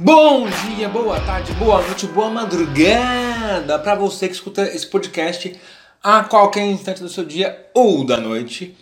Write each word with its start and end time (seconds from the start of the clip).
Bom 0.00 0.46
dia, 0.48 0.88
boa 0.88 1.18
tarde, 1.18 1.52
boa 1.54 1.82
noite, 1.82 2.06
boa 2.06 2.30
madrugada 2.30 3.80
para 3.80 3.96
você 3.96 4.28
que 4.28 4.34
escuta 4.34 4.62
esse 4.62 4.86
podcast 4.86 5.58
a 6.00 6.22
qualquer 6.22 6.64
instante 6.66 7.02
do 7.02 7.08
seu 7.08 7.24
dia 7.24 7.68
ou 7.74 8.06
da 8.06 8.16
noite. 8.16 8.76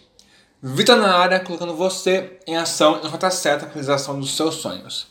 Vitor 0.63 0.99
na 0.99 1.17
área, 1.17 1.41
colocando 1.41 1.75
você 1.75 2.39
em 2.47 2.55
ação 2.55 3.03
na 3.03 3.09
rota 3.09 3.31
certa 3.31 3.61
para 3.61 3.71
a 3.71 3.73
realização 3.73 4.21
dos 4.21 4.37
seus 4.37 4.57
sonhos. 4.57 5.07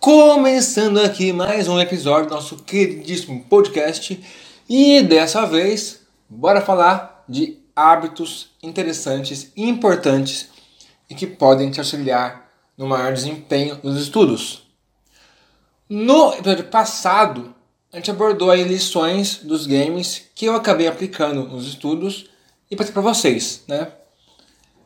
Começando 0.00 0.98
aqui 0.98 1.32
mais 1.32 1.68
um 1.68 1.78
episódio 1.78 2.30
do 2.30 2.34
nosso 2.34 2.56
queridíssimo 2.64 3.44
podcast 3.44 4.20
e 4.68 5.00
dessa 5.02 5.46
vez, 5.46 6.00
bora 6.28 6.60
falar 6.60 7.24
de 7.28 7.56
hábitos 7.76 8.50
interessantes 8.60 9.52
e 9.56 9.62
importantes 9.68 10.48
e 11.08 11.14
que 11.14 11.28
podem 11.28 11.70
te 11.70 11.78
auxiliar 11.78 12.50
no 12.76 12.88
maior 12.88 13.12
desempenho 13.12 13.78
nos 13.84 13.96
estudos. 13.96 14.66
No 15.90 16.34
episódio 16.34 16.66
passado, 16.66 17.54
a 17.90 17.96
gente 17.96 18.10
abordou 18.10 18.50
aí 18.50 18.62
lições 18.62 19.36
dos 19.36 19.66
games 19.66 20.24
que 20.34 20.44
eu 20.44 20.54
acabei 20.54 20.86
aplicando 20.86 21.48
nos 21.48 21.66
estudos 21.66 22.26
e 22.70 22.76
passei 22.76 22.92
para 22.92 23.00
vocês, 23.00 23.62
né? 23.66 23.90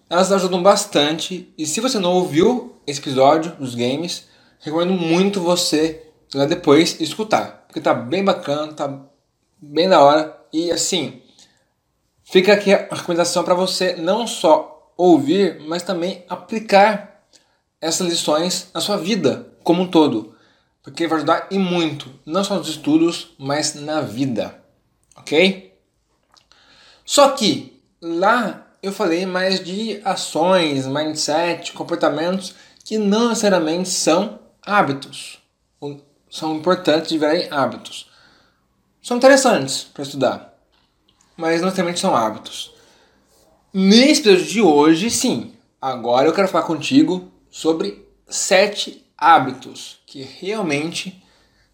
Elas 0.08 0.30
ajudam 0.30 0.62
bastante 0.62 1.52
e 1.58 1.66
se 1.66 1.80
você 1.80 1.98
não 1.98 2.12
ouviu 2.12 2.76
esse 2.86 3.00
episódio 3.00 3.50
dos 3.56 3.74
games, 3.74 4.28
recomendo 4.60 4.92
muito 4.92 5.40
você 5.40 6.06
ir 6.32 6.38
lá 6.38 6.44
depois 6.44 7.00
escutar, 7.00 7.64
porque 7.66 7.80
tá 7.80 7.92
bem 7.92 8.22
bacana, 8.24 8.72
tá 8.72 9.00
bem 9.60 9.88
da 9.88 10.00
hora 10.00 10.40
e 10.52 10.70
assim, 10.70 11.20
fica 12.22 12.52
aqui 12.52 12.72
a 12.72 12.94
recomendação 12.94 13.42
para 13.42 13.54
você 13.54 13.96
não 13.96 14.24
só 14.24 14.94
ouvir, 14.96 15.58
mas 15.66 15.82
também 15.82 16.24
aplicar 16.28 17.24
essas 17.80 18.06
lições 18.06 18.68
na 18.72 18.80
sua 18.80 18.96
vida 18.98 19.52
como 19.64 19.82
um 19.82 19.90
todo 19.90 20.32
porque 20.82 21.06
vai 21.06 21.18
ajudar 21.18 21.46
e 21.50 21.58
muito, 21.58 22.10
não 22.26 22.42
só 22.42 22.56
nos 22.56 22.68
estudos, 22.68 23.34
mas 23.38 23.74
na 23.74 24.00
vida, 24.00 24.62
ok? 25.16 25.78
Só 27.04 27.30
que 27.30 27.80
lá 28.00 28.66
eu 28.82 28.92
falei 28.92 29.24
mais 29.24 29.62
de 29.62 30.00
ações, 30.04 30.86
mindset, 30.86 31.72
comportamentos 31.72 32.54
que 32.84 32.98
não 32.98 33.28
necessariamente 33.28 33.88
são 33.88 34.40
hábitos, 34.60 35.38
são 36.30 36.56
importantes 36.56 37.08
de 37.08 37.18
verem 37.18 37.48
hábitos. 37.50 38.10
São 39.02 39.16
interessantes 39.16 39.84
para 39.84 40.02
estudar, 40.02 40.58
mas 41.36 41.60
não 41.60 41.66
necessariamente 41.66 42.00
são 42.00 42.16
hábitos. 42.16 42.72
Nesse 43.72 44.20
episódio 44.20 44.46
de 44.46 44.62
hoje, 44.62 45.10
sim, 45.10 45.52
agora 45.80 46.28
eu 46.28 46.32
quero 46.32 46.48
falar 46.48 46.64
contigo 46.64 47.30
sobre 47.50 48.08
sete 48.28 49.04
hábitos 49.22 50.00
que 50.04 50.22
realmente 50.22 51.22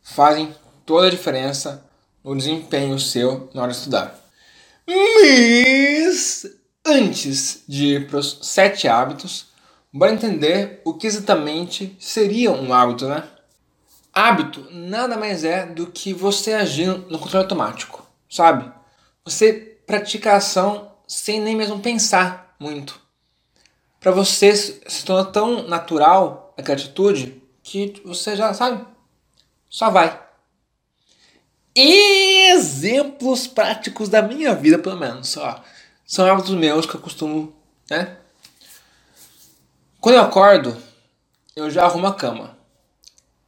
fazem 0.03 0.55
toda 0.85 1.07
a 1.07 1.11
diferença 1.11 1.83
no 2.23 2.37
desempenho 2.37 2.99
seu 2.99 3.49
na 3.55 3.63
hora 3.63 3.73
de 3.73 3.79
estudar. 3.79 4.15
Mas 4.87 6.47
antes 6.85 7.65
de 7.67 7.87
ir 7.87 8.07
para 8.07 8.19
os 8.19 8.39
sete 8.43 8.87
hábitos, 8.87 9.47
bora 9.91 10.13
entender 10.13 10.83
o 10.85 10.93
que 10.93 11.07
exatamente 11.07 11.97
seria 11.99 12.53
um 12.53 12.75
hábito, 12.75 13.09
né? 13.09 13.27
Hábito 14.13 14.67
nada 14.71 15.17
mais 15.17 15.43
é 15.43 15.65
do 15.65 15.87
que 15.87 16.13
você 16.13 16.53
agir 16.53 16.89
no 17.09 17.19
controle 17.19 17.45
automático, 17.45 18.07
sabe? 18.29 18.71
Você 19.25 19.79
pratica 19.87 20.33
a 20.33 20.37
ação 20.37 20.93
sem 21.07 21.41
nem 21.41 21.57
mesmo 21.57 21.81
pensar 21.81 22.55
muito. 22.61 23.01
Para 23.99 24.13
você 24.13 24.55
se 24.55 25.05
torna 25.05 25.25
tão 25.25 25.67
natural 25.67 26.48
aquela 26.59 26.77
atitude 26.77 27.41
que 27.63 28.03
você 28.05 28.35
já 28.35 28.53
sabe, 28.53 28.85
só 29.71 29.91
vai. 29.91 30.21
Exemplos 31.75 33.47
práticos 33.47 34.09
da 34.09 34.21
minha 34.21 34.55
vida, 34.55 34.79
pelo 34.79 34.99
menos. 34.99 35.37
Ó, 35.37 35.63
são 36.05 36.27
hábitos 36.27 36.55
meus 36.55 36.85
que 36.85 36.97
eu 36.97 37.01
costumo, 37.01 37.55
né? 37.89 38.17
Quando 40.01 40.17
eu 40.17 40.23
acordo, 40.23 40.77
eu 41.55 41.71
já 41.71 41.85
arrumo 41.85 42.07
a 42.07 42.15
cama. 42.15 42.59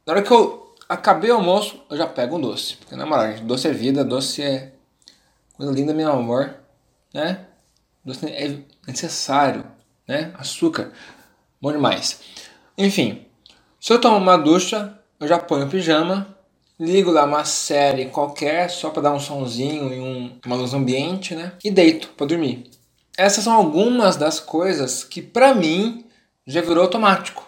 Na 0.05 0.13
hora 0.13 0.21
que 0.21 0.31
eu 0.31 0.73
acabei 0.87 1.31
o 1.31 1.35
almoço, 1.35 1.81
eu 1.89 1.97
já 1.97 2.07
pego 2.07 2.37
um 2.37 2.41
doce. 2.41 2.77
Porque 2.77 2.95
na 2.95 3.05
moral, 3.05 3.27
gente, 3.27 3.43
doce 3.43 3.67
é 3.67 3.73
vida, 3.73 4.03
doce 4.03 4.41
é 4.41 4.73
coisa 5.53 5.71
linda, 5.71 5.93
meu 5.93 6.11
amor, 6.11 6.55
né? 7.13 7.45
Doce 8.03 8.25
é 8.27 8.59
necessário, 8.87 9.65
né? 10.07 10.33
Açúcar, 10.37 10.91
bom 11.61 11.71
demais. 11.71 12.19
Enfim, 12.77 13.25
se 13.79 13.91
eu 13.93 13.99
tomo 13.99 14.17
uma 14.17 14.37
ducha, 14.37 14.97
eu 15.19 15.27
já 15.27 15.37
ponho 15.37 15.65
o 15.65 15.69
pijama, 15.69 16.27
ligo 16.79 17.11
lá 17.11 17.25
uma 17.25 17.45
série 17.45 18.05
qualquer 18.05 18.69
só 18.69 18.89
para 18.89 19.03
dar 19.03 19.13
um 19.13 19.19
sonzinho 19.19 19.93
e 19.93 19.99
um, 19.99 20.31
uma 20.45 20.55
luz 20.55 20.73
ambiente, 20.73 21.35
né? 21.35 21.53
E 21.63 21.69
deito 21.69 22.09
para 22.09 22.27
dormir. 22.27 22.69
Essas 23.17 23.43
são 23.43 23.53
algumas 23.53 24.15
das 24.15 24.39
coisas 24.39 25.03
que 25.03 25.21
para 25.21 25.53
mim 25.53 26.05
já 26.47 26.61
virou 26.61 26.83
automático. 26.83 27.45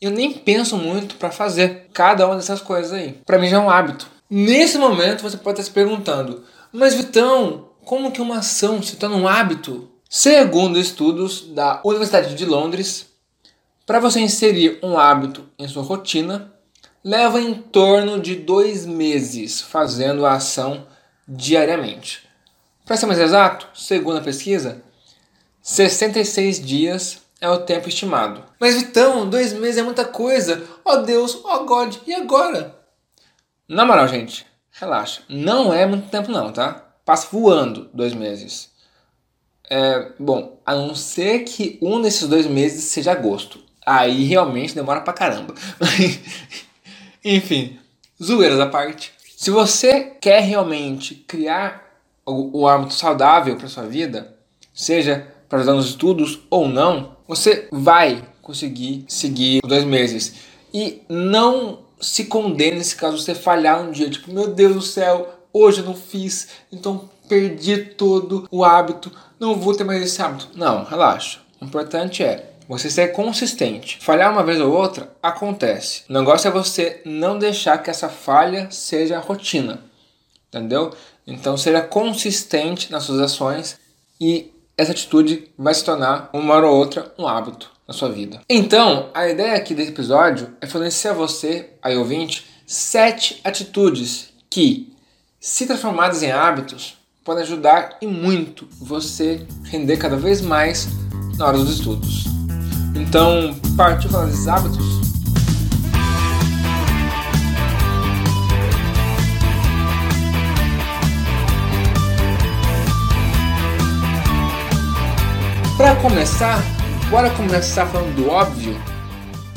Eu 0.00 0.10
nem 0.10 0.32
penso 0.32 0.76
muito 0.76 1.14
para 1.16 1.30
fazer 1.30 1.88
cada 1.94 2.26
uma 2.26 2.36
dessas 2.36 2.60
coisas 2.60 2.92
aí. 2.92 3.18
Para 3.24 3.38
mim 3.38 3.48
já 3.48 3.56
é 3.56 3.60
um 3.60 3.70
hábito. 3.70 4.06
Nesse 4.28 4.76
momento 4.76 5.22
você 5.22 5.36
pode 5.36 5.60
estar 5.60 5.70
se 5.70 5.74
perguntando: 5.74 6.44
"Mas 6.72 6.94
Vitão, 6.94 7.68
como 7.84 8.12
que 8.12 8.20
uma 8.20 8.38
ação 8.38 8.82
se 8.82 8.96
torna 8.96 9.16
um 9.16 9.28
hábito?" 9.28 9.88
Segundo 10.10 10.78
estudos 10.78 11.48
da 11.48 11.80
Universidade 11.84 12.34
de 12.34 12.44
Londres, 12.44 13.06
para 13.86 14.00
você 14.00 14.20
inserir 14.20 14.78
um 14.82 14.98
hábito 14.98 15.46
em 15.58 15.68
sua 15.68 15.82
rotina, 15.82 16.52
leva 17.02 17.40
em 17.40 17.54
torno 17.54 18.18
de 18.18 18.34
dois 18.34 18.86
meses 18.86 19.60
fazendo 19.60 20.24
a 20.24 20.34
ação 20.34 20.86
diariamente. 21.28 22.26
Para 22.86 22.96
ser 22.96 23.06
mais 23.06 23.18
exato, 23.18 23.68
segundo 23.74 24.18
a 24.18 24.22
pesquisa, 24.22 24.82
66 25.60 26.64
dias 26.64 27.22
é 27.40 27.48
o 27.48 27.60
tempo 27.60 27.88
estimado. 27.88 28.42
Mas 28.58 28.76
então, 28.76 29.28
dois 29.28 29.52
meses 29.52 29.78
é 29.78 29.82
muita 29.82 30.04
coisa. 30.04 30.62
Oh 30.82 30.96
Deus, 30.98 31.38
oh 31.44 31.64
God, 31.64 31.94
e 32.06 32.14
agora? 32.14 32.78
Na 33.68 33.84
moral, 33.84 34.08
gente, 34.08 34.46
relaxa. 34.70 35.22
Não 35.28 35.72
é 35.72 35.84
muito 35.84 36.08
tempo 36.08 36.30
não, 36.30 36.52
tá? 36.52 36.86
Passa 37.04 37.28
voando 37.30 37.90
dois 37.92 38.14
meses. 38.14 38.70
É, 39.68 40.12
bom, 40.18 40.58
a 40.64 40.74
não 40.74 40.94
ser 40.94 41.40
que 41.40 41.78
um 41.82 42.00
desses 42.00 42.28
dois 42.28 42.46
meses 42.46 42.84
seja 42.84 43.12
agosto 43.12 43.63
aí 43.84 44.24
realmente 44.24 44.74
demora 44.74 45.00
pra 45.00 45.12
caramba. 45.12 45.54
Enfim, 47.24 47.78
zoeiras 48.22 48.60
à 48.60 48.66
parte. 48.66 49.12
Se 49.36 49.50
você 49.50 50.12
quer 50.20 50.40
realmente 50.40 51.14
criar 51.14 51.84
o, 52.24 52.60
o 52.60 52.68
hábito 52.68 52.94
saudável 52.94 53.56
para 53.56 53.68
sua 53.68 53.84
vida, 53.84 54.34
seja 54.72 55.26
para 55.48 55.58
ajudar 55.58 55.74
nos 55.74 55.86
estudos 55.86 56.40
ou 56.50 56.68
não, 56.68 57.16
você 57.26 57.68
vai 57.70 58.22
conseguir 58.42 59.04
seguir 59.08 59.60
dois 59.62 59.84
meses. 59.84 60.34
E 60.72 61.02
não 61.08 61.80
se 62.00 62.24
condene 62.24 62.82
se 62.84 62.96
caso 62.96 63.18
você 63.18 63.34
falhar 63.34 63.80
um 63.80 63.90
dia. 63.90 64.10
Tipo, 64.10 64.32
meu 64.32 64.48
Deus 64.48 64.74
do 64.74 64.82
céu, 64.82 65.28
hoje 65.52 65.80
eu 65.80 65.86
não 65.86 65.94
fiz, 65.94 66.48
então 66.72 67.08
perdi 67.28 67.78
todo 67.78 68.46
o 68.50 68.64
hábito, 68.64 69.10
não 69.40 69.54
vou 69.54 69.74
ter 69.74 69.84
mais 69.84 70.02
esse 70.02 70.20
hábito. 70.20 70.50
Não, 70.54 70.84
relaxa. 70.84 71.40
O 71.60 71.64
importante 71.64 72.22
é 72.22 72.53
você 72.68 72.90
ser 72.90 73.08
consistente. 73.08 73.98
Falhar 74.00 74.32
uma 74.32 74.42
vez 74.42 74.60
ou 74.60 74.72
outra 74.72 75.14
acontece. 75.22 76.02
O 76.08 76.12
negócio 76.12 76.48
é 76.48 76.50
você 76.50 77.00
não 77.04 77.38
deixar 77.38 77.78
que 77.78 77.90
essa 77.90 78.08
falha 78.08 78.70
seja 78.70 79.18
rotina. 79.18 79.80
Entendeu? 80.48 80.92
Então 81.26 81.56
seja 81.56 81.80
consistente 81.82 82.90
nas 82.92 83.04
suas 83.04 83.20
ações 83.20 83.78
e 84.20 84.52
essa 84.76 84.92
atitude 84.92 85.50
vai 85.56 85.74
se 85.74 85.84
tornar 85.84 86.30
uma 86.32 86.54
hora 86.54 86.66
ou 86.66 86.76
outra 86.76 87.12
um 87.18 87.26
hábito 87.26 87.70
na 87.86 87.94
sua 87.94 88.10
vida. 88.10 88.40
Então, 88.48 89.10
a 89.14 89.28
ideia 89.28 89.54
aqui 89.54 89.74
desse 89.74 89.90
episódio 89.90 90.54
é 90.60 90.66
fornecer 90.66 91.08
a 91.08 91.12
você, 91.12 91.70
aí 91.82 91.96
ouvinte, 91.96 92.46
sete 92.66 93.40
atitudes 93.44 94.32
que, 94.50 94.92
se 95.38 95.66
transformadas 95.66 96.22
em 96.22 96.32
hábitos, 96.32 96.96
podem 97.22 97.42
ajudar 97.42 97.98
e 98.00 98.06
muito 98.06 98.68
você 98.78 99.46
render 99.64 99.96
cada 99.96 100.16
vez 100.16 100.40
mais 100.40 100.88
na 101.36 101.46
hora 101.46 101.58
dos 101.58 101.78
estudos. 101.78 102.43
Então, 102.96 103.52
partiu 103.76 104.08
falar 104.08 104.26
desses 104.26 104.46
hábitos? 104.46 104.84
Para 115.76 115.96
começar, 115.96 116.62
bora 117.10 117.30
começar 117.30 117.86
falando 117.86 118.14
do 118.14 118.28
óbvio? 118.28 118.74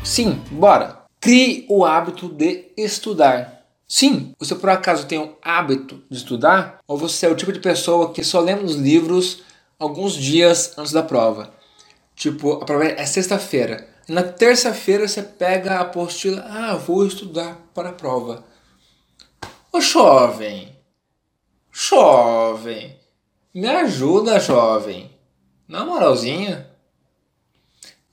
Sim, 0.03 0.41
bora. 0.49 1.03
Crie 1.21 1.65
o 1.69 1.85
hábito 1.85 2.27
de 2.27 2.71
estudar. 2.75 3.61
Sim, 3.87 4.33
você 4.39 4.55
por 4.55 4.69
acaso 4.69 5.05
tem 5.05 5.19
o 5.19 5.35
hábito 5.43 6.01
de 6.09 6.17
estudar? 6.17 6.79
Ou 6.87 6.97
você 6.97 7.27
é 7.27 7.29
o 7.29 7.35
tipo 7.35 7.53
de 7.53 7.59
pessoa 7.59 8.11
que 8.11 8.23
só 8.23 8.39
lê 8.39 8.55
os 8.55 8.75
livros 8.75 9.43
alguns 9.79 10.15
dias 10.15 10.73
antes 10.75 10.91
da 10.91 11.03
prova? 11.03 11.56
Tipo, 12.17 12.53
a 12.53 12.65
prova 12.65 12.83
é 12.83 13.05
sexta-feira. 13.05 13.87
E 14.09 14.11
na 14.11 14.23
terça-feira 14.23 15.07
você 15.07 15.21
pega 15.21 15.75
a 15.75 15.81
apostila, 15.81 16.41
ah, 16.49 16.75
vou 16.75 17.05
estudar 17.05 17.61
para 17.75 17.89
a 17.89 17.93
prova. 17.93 18.43
Ô 19.71 19.79
jovem, 19.79 20.75
jovem, 21.71 22.99
me 23.53 23.67
ajuda, 23.67 24.39
jovem. 24.39 25.11
Na 25.67 25.85
moralzinha. 25.85 26.67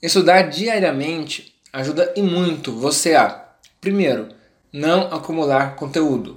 Estudar 0.03 0.51
diariamente 0.51 1.55
ajuda 1.73 2.13
e 2.15 2.23
muito 2.23 2.73
você 2.73 3.15
a, 3.15 3.55
primeiro, 3.81 4.29
não 4.71 5.07
acumular 5.15 5.77
conteúdo. 5.77 6.37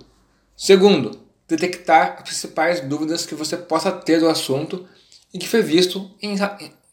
Segundo, 0.56 1.20
detectar 1.46 2.16
as 2.18 2.24
principais 2.24 2.80
dúvidas 2.80 3.26
que 3.26 3.36
você 3.36 3.58
possa 3.58 3.92
ter 3.92 4.22
do 4.22 4.30
assunto 4.30 4.88
e 5.34 5.38
que 5.38 5.50
foi 5.50 5.62
visto 5.62 6.10
em, 6.22 6.38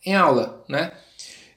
em 0.05 0.15
aula, 0.15 0.65
né? 0.69 0.93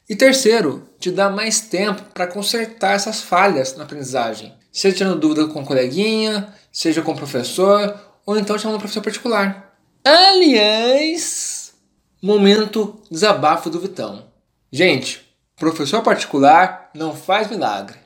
E 0.10 0.16
terceiro, 0.16 0.88
te 1.00 1.12
dá 1.12 1.30
mais 1.30 1.60
tempo 1.60 2.02
para 2.14 2.28
consertar 2.28 2.94
essas 2.96 3.22
falhas 3.22 3.76
na 3.76 3.84
aprendizagem. 3.84 4.54
Seja 4.72 4.96
tirando 4.96 5.20
dúvida 5.20 5.48
com 5.48 5.60
um 5.60 5.66
coleguinha, 5.66 6.54
seja 6.72 7.02
com 7.02 7.12
o 7.12 7.18
professor, 7.18 8.00
ou 8.26 8.38
então 8.38 8.58
chamando 8.58 8.78
um 8.78 8.80
professor 8.80 9.02
particular. 9.02 9.76
Aliás, 10.06 11.74
momento 12.22 13.02
desabafo 13.12 13.70
do 13.70 13.80
Vitão. 13.80 14.26
Gente, 14.72 15.28
professor 15.58 16.02
particular 16.02 16.90
não 16.94 17.16
faz 17.16 17.50
milagre. 17.50 17.98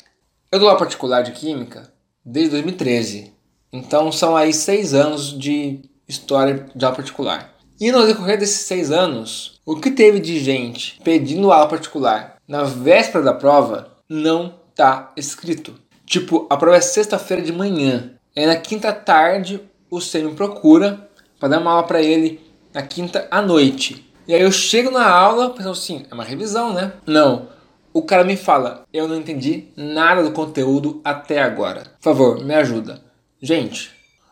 Eu 0.52 0.60
dou 0.60 0.68
aula 0.68 0.80
particular 0.80 1.22
de 1.22 1.34
Química 1.34 1.94
desde 2.26 2.52
2013. 2.52 3.34
Então 3.72 4.12
são 4.12 4.36
aí 4.36 4.54
seis 4.54 4.94
anos 4.94 5.38
de 5.38 5.82
história 6.08 6.66
de 6.76 6.84
aula 6.84 6.96
particular. 6.96 7.54
E 7.82 7.92
no 7.92 8.06
decorrer 8.06 8.38
desses 8.38 8.68
seis 8.68 8.92
anos, 8.92 9.60
o 9.66 9.76
que 9.76 9.90
teve 9.90 10.20
de 10.20 10.40
gente 10.40 11.02
pedindo 11.04 11.52
aula 11.52 11.68
particular 11.68 12.36
na 12.48 12.62
véspera 12.62 13.24
da 13.24 13.34
prova 13.34 13.98
não 14.08 14.54
está 14.70 15.12
escrito. 15.18 15.74
Tipo, 16.06 16.46
a 16.48 16.56
prova 16.56 16.78
é 16.78 16.82
sexta-feira 16.82 17.42
de 17.42 17.52
manhã. 17.52 18.12
E 18.36 18.46
na 18.46 18.56
quinta 18.56 18.94
tarde 18.94 19.60
o 19.90 20.00
Senhor 20.00 20.30
me 20.30 20.36
procura 20.36 21.10
para 21.40 21.50
dar 21.50 21.60
uma 21.60 21.72
aula 21.72 21.88
para 21.88 22.04
ele 22.04 22.40
na 22.72 22.84
quinta 22.84 23.28
à 23.32 23.42
noite. 23.42 24.08
E 24.28 24.36
aí 24.36 24.44
eu 24.44 24.52
chego 24.52 24.92
na 24.92 25.10
aula 25.10 25.50
pensando 25.50 25.72
assim, 25.72 26.06
é 26.08 26.14
uma 26.14 26.24
revisão, 26.24 26.74
né? 26.74 26.94
Não. 27.08 27.48
O 27.92 28.04
cara 28.04 28.24
me 28.24 28.38
fala, 28.38 28.86
eu 28.94 29.08
não 29.08 29.16
entendi 29.16 29.70
nada 29.76 30.22
do 30.22 30.34
conteúdo 30.34 31.02
até 31.04 31.42
agora. 31.42 31.86
Por 32.00 32.04
favor, 32.04 32.46
me 32.46 32.54
ajuda. 32.54 33.02
Gente, 33.42 33.90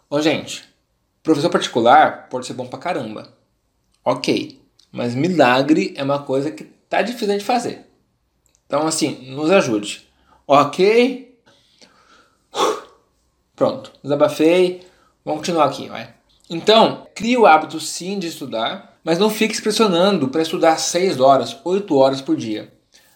ô 0.07 0.21
gente, 0.21 0.65
professor 1.23 1.49
particular 1.49 2.27
pode 2.29 2.45
ser 2.45 2.53
bom 2.53 2.67
pra 2.67 2.77
caramba. 2.77 3.38
Ok, 4.03 4.59
mas 4.91 5.13
milagre 5.13 5.93
é 5.95 6.03
uma 6.03 6.19
coisa 6.19 6.51
que 6.51 6.63
tá 6.89 7.01
difícil 7.01 7.37
de 7.37 7.43
fazer. 7.43 7.85
Então, 8.65 8.87
assim, 8.87 9.31
nos 9.31 9.51
ajude. 9.51 10.07
Ok? 10.47 11.37
Pronto, 13.55 13.91
desabafei. 14.03 14.87
Vamos 15.25 15.41
continuar 15.41 15.65
aqui, 15.65 15.89
vai. 15.89 16.13
Então, 16.49 17.07
crie 17.13 17.37
o 17.37 17.45
hábito 17.45 17.79
sim 17.79 18.17
de 18.17 18.27
estudar, 18.27 18.97
mas 19.03 19.19
não 19.19 19.29
fique 19.29 19.55
se 19.55 19.61
pressionando 19.61 20.29
para 20.29 20.41
estudar 20.41 20.77
6 20.79 21.19
horas, 21.19 21.57
8 21.63 21.95
horas 21.95 22.21
por 22.21 22.35
dia. 22.35 22.71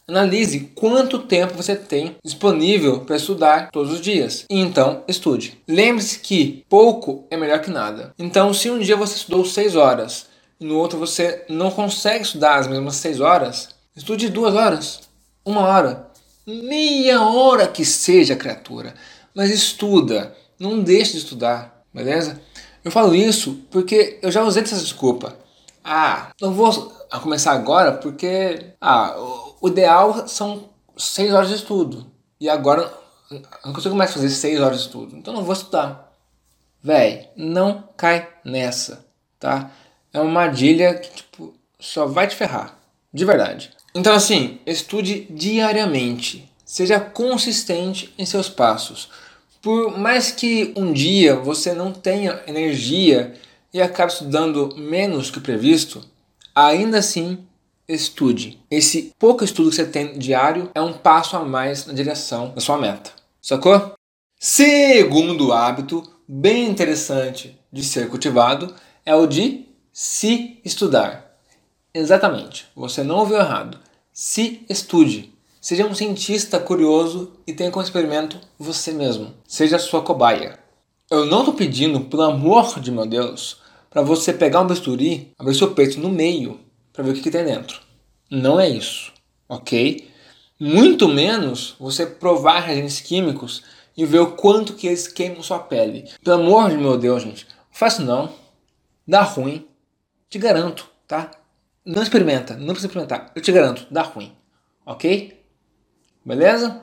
Analise 0.08 0.72
quanto 0.76 1.20
tempo 1.20 1.54
você 1.54 1.76
tem 1.76 2.18
disponível 2.24 3.00
para 3.00 3.16
estudar 3.16 3.72
todos 3.72 3.94
os 3.94 4.02
dias. 4.02 4.46
E 4.50 4.60
então, 4.60 5.04
estude. 5.08 5.58
Lembre-se 5.68 6.20
que 6.20 6.66
pouco 6.68 7.26
é 7.32 7.38
melhor 7.38 7.62
que 7.62 7.72
nada. 7.72 8.14
Então, 8.20 8.54
se 8.54 8.70
um 8.70 8.80
dia 8.80 8.98
você 8.98 9.16
estudou 9.16 9.46
6 9.46 9.76
horas 9.76 10.28
no 10.64 10.78
outro 10.78 10.98
você 10.98 11.46
não 11.50 11.70
consegue 11.70 12.24
estudar 12.24 12.60
as 12.60 12.68
mesmas 12.68 12.96
6 12.96 13.20
horas, 13.20 13.70
estude 13.96 14.30
2 14.30 14.56
horas, 14.56 15.02
1 15.46 15.58
hora, 15.58 16.08
meia 16.48 17.22
hora 17.22 17.68
que 17.68 17.84
seja, 17.84 18.36
criatura. 18.36 18.94
Mas 19.36 19.50
estuda, 19.50 20.36
não 20.60 20.82
deixe 20.82 21.14
de 21.14 21.18
estudar, 21.20 21.84
beleza? 21.94 22.40
Eu 22.84 22.92
falo 22.92 23.16
isso 23.16 23.62
porque 23.72 24.20
eu 24.22 24.32
já 24.32 24.44
usei 24.44 24.64
essa 24.64 24.76
desculpa. 24.78 25.38
Ah, 25.84 26.32
não 26.42 26.54
vou 26.54 26.72
começar 27.22 27.52
agora 27.52 27.94
porque 27.94 28.74
ah, 28.80 29.16
o 29.62 29.68
ideal 29.68 30.28
são 30.28 30.70
6 30.98 31.34
horas 31.34 31.50
de 31.50 31.56
estudo. 31.56 32.06
E 32.40 32.50
agora 32.50 32.92
eu 33.32 33.42
não 33.66 33.74
consigo 33.74 33.96
mais 33.96 34.14
fazer 34.14 34.30
6 34.30 34.62
horas 34.62 34.80
de 34.80 34.86
estudo. 34.86 35.16
Então 35.16 35.34
não 35.34 35.44
vou 35.44 35.54
estudar. 35.54 36.12
Véi, 36.82 37.30
não 37.38 37.88
cai 37.96 38.28
nessa, 38.44 39.06
tá? 39.40 39.72
É 40.14 40.20
uma 40.20 40.42
armadilha 40.42 40.94
que 40.94 41.10
tipo, 41.10 41.54
só 41.80 42.06
vai 42.06 42.28
te 42.28 42.36
ferrar. 42.36 42.80
De 43.12 43.26
verdade. 43.26 43.72
Então 43.94 44.14
assim, 44.14 44.60
estude 44.66 45.28
diariamente. 45.30 46.50
Seja 46.64 47.00
consistente 47.00 48.14
em 48.18 48.26
seus 48.26 48.48
passos. 48.48 49.10
Por 49.62 49.98
mais 49.98 50.32
que 50.32 50.74
um 50.76 50.94
dia 50.94 51.36
você 51.36 51.74
não 51.74 51.92
tenha 51.92 52.42
energia 52.48 53.34
e 53.74 53.82
acabe 53.82 54.12
estudando 54.12 54.76
menos 54.78 55.32
que 55.32 55.40
previsto, 55.40 56.04
ainda 56.54 57.00
assim 57.00 57.40
estude. 57.88 58.60
Esse 58.70 59.14
pouco 59.18 59.44
estudo 59.44 59.70
que 59.70 59.76
você 59.76 59.86
tem 59.86 60.18
diário 60.18 60.70
é 60.74 60.82
um 60.82 60.94
passo 60.94 61.36
a 61.36 61.44
mais 61.44 61.86
na 61.86 61.94
direção 61.94 62.50
da 62.54 62.62
sua 62.62 62.78
meta. 62.78 63.12
Sacou? 63.42 63.94
Segundo 64.40 65.54
hábito, 65.54 66.04
bem 66.28 66.70
interessante 66.70 67.58
de 67.72 67.84
ser 67.84 68.10
cultivado, 68.10 68.74
é 69.06 69.16
o 69.16 69.26
de 69.26 69.66
se 69.94 70.60
estudar. 70.66 71.38
Exatamente, 71.94 72.66
você 72.76 73.04
não 73.04 73.20
ouviu 73.20 73.38
errado. 73.38 73.80
Se 74.12 74.66
estude. 74.68 75.32
Seja 75.62 75.86
um 75.86 75.94
cientista 75.94 76.60
curioso 76.60 77.32
e 77.46 77.54
tenha 77.54 77.70
como 77.70 77.86
experimento 77.86 78.40
você 78.58 78.92
mesmo. 78.92 79.34
Seja 79.48 79.78
sua 79.78 80.02
cobaia. 80.02 80.58
Eu 81.12 81.28
não 81.28 81.40
estou 81.40 81.54
pedindo, 81.54 82.02
pelo 82.02 82.24
amor 82.24 82.80
de 82.80 82.92
meu 82.92 83.06
Deus, 83.06 83.62
para 83.90 84.02
você 84.02 84.34
pegar 84.34 84.62
um 84.62 84.68
bisturi, 84.68 85.32
abrir 85.38 85.54
seu 85.54 85.76
peito 85.76 86.00
no 86.00 86.10
meio 86.10 86.60
para 86.92 87.04
ver 87.04 87.12
o 87.12 87.14
que, 87.14 87.22
que 87.22 87.32
tem 87.32 87.46
dentro. 87.46 87.80
Não 88.32 88.60
é 88.60 88.68
isso, 88.68 89.14
ok? 89.48 90.10
Muito 90.60 91.08
menos 91.08 91.76
você 91.80 92.06
provar 92.06 92.62
reagentes 92.62 93.00
químicos 93.00 93.62
e 93.96 94.06
ver 94.06 94.20
o 94.20 94.32
quanto 94.32 94.74
que 94.74 94.88
eles 94.88 95.08
queimam 95.08 95.44
sua 95.44 95.60
pele. 95.60 96.10
Pelo 96.24 96.42
amor 96.42 96.72
de 96.72 96.78
meu 96.78 96.98
Deus, 96.98 97.22
gente, 97.22 97.46
não 97.46 97.56
faça 97.72 98.02
não. 98.02 98.34
Dá 99.08 99.22
ruim. 99.22 99.68
Te 100.34 100.40
garanto, 100.40 100.90
tá? 101.08 101.30
Não 101.86 102.02
experimenta, 102.02 102.56
não 102.56 102.70
precisa 102.70 102.88
experimentar. 102.88 103.32
Eu 103.36 103.42
te 103.44 103.52
garanto, 103.52 103.86
dá 103.92 104.02
ruim. 104.02 104.36
Ok? 104.84 105.40
Beleza? 106.26 106.82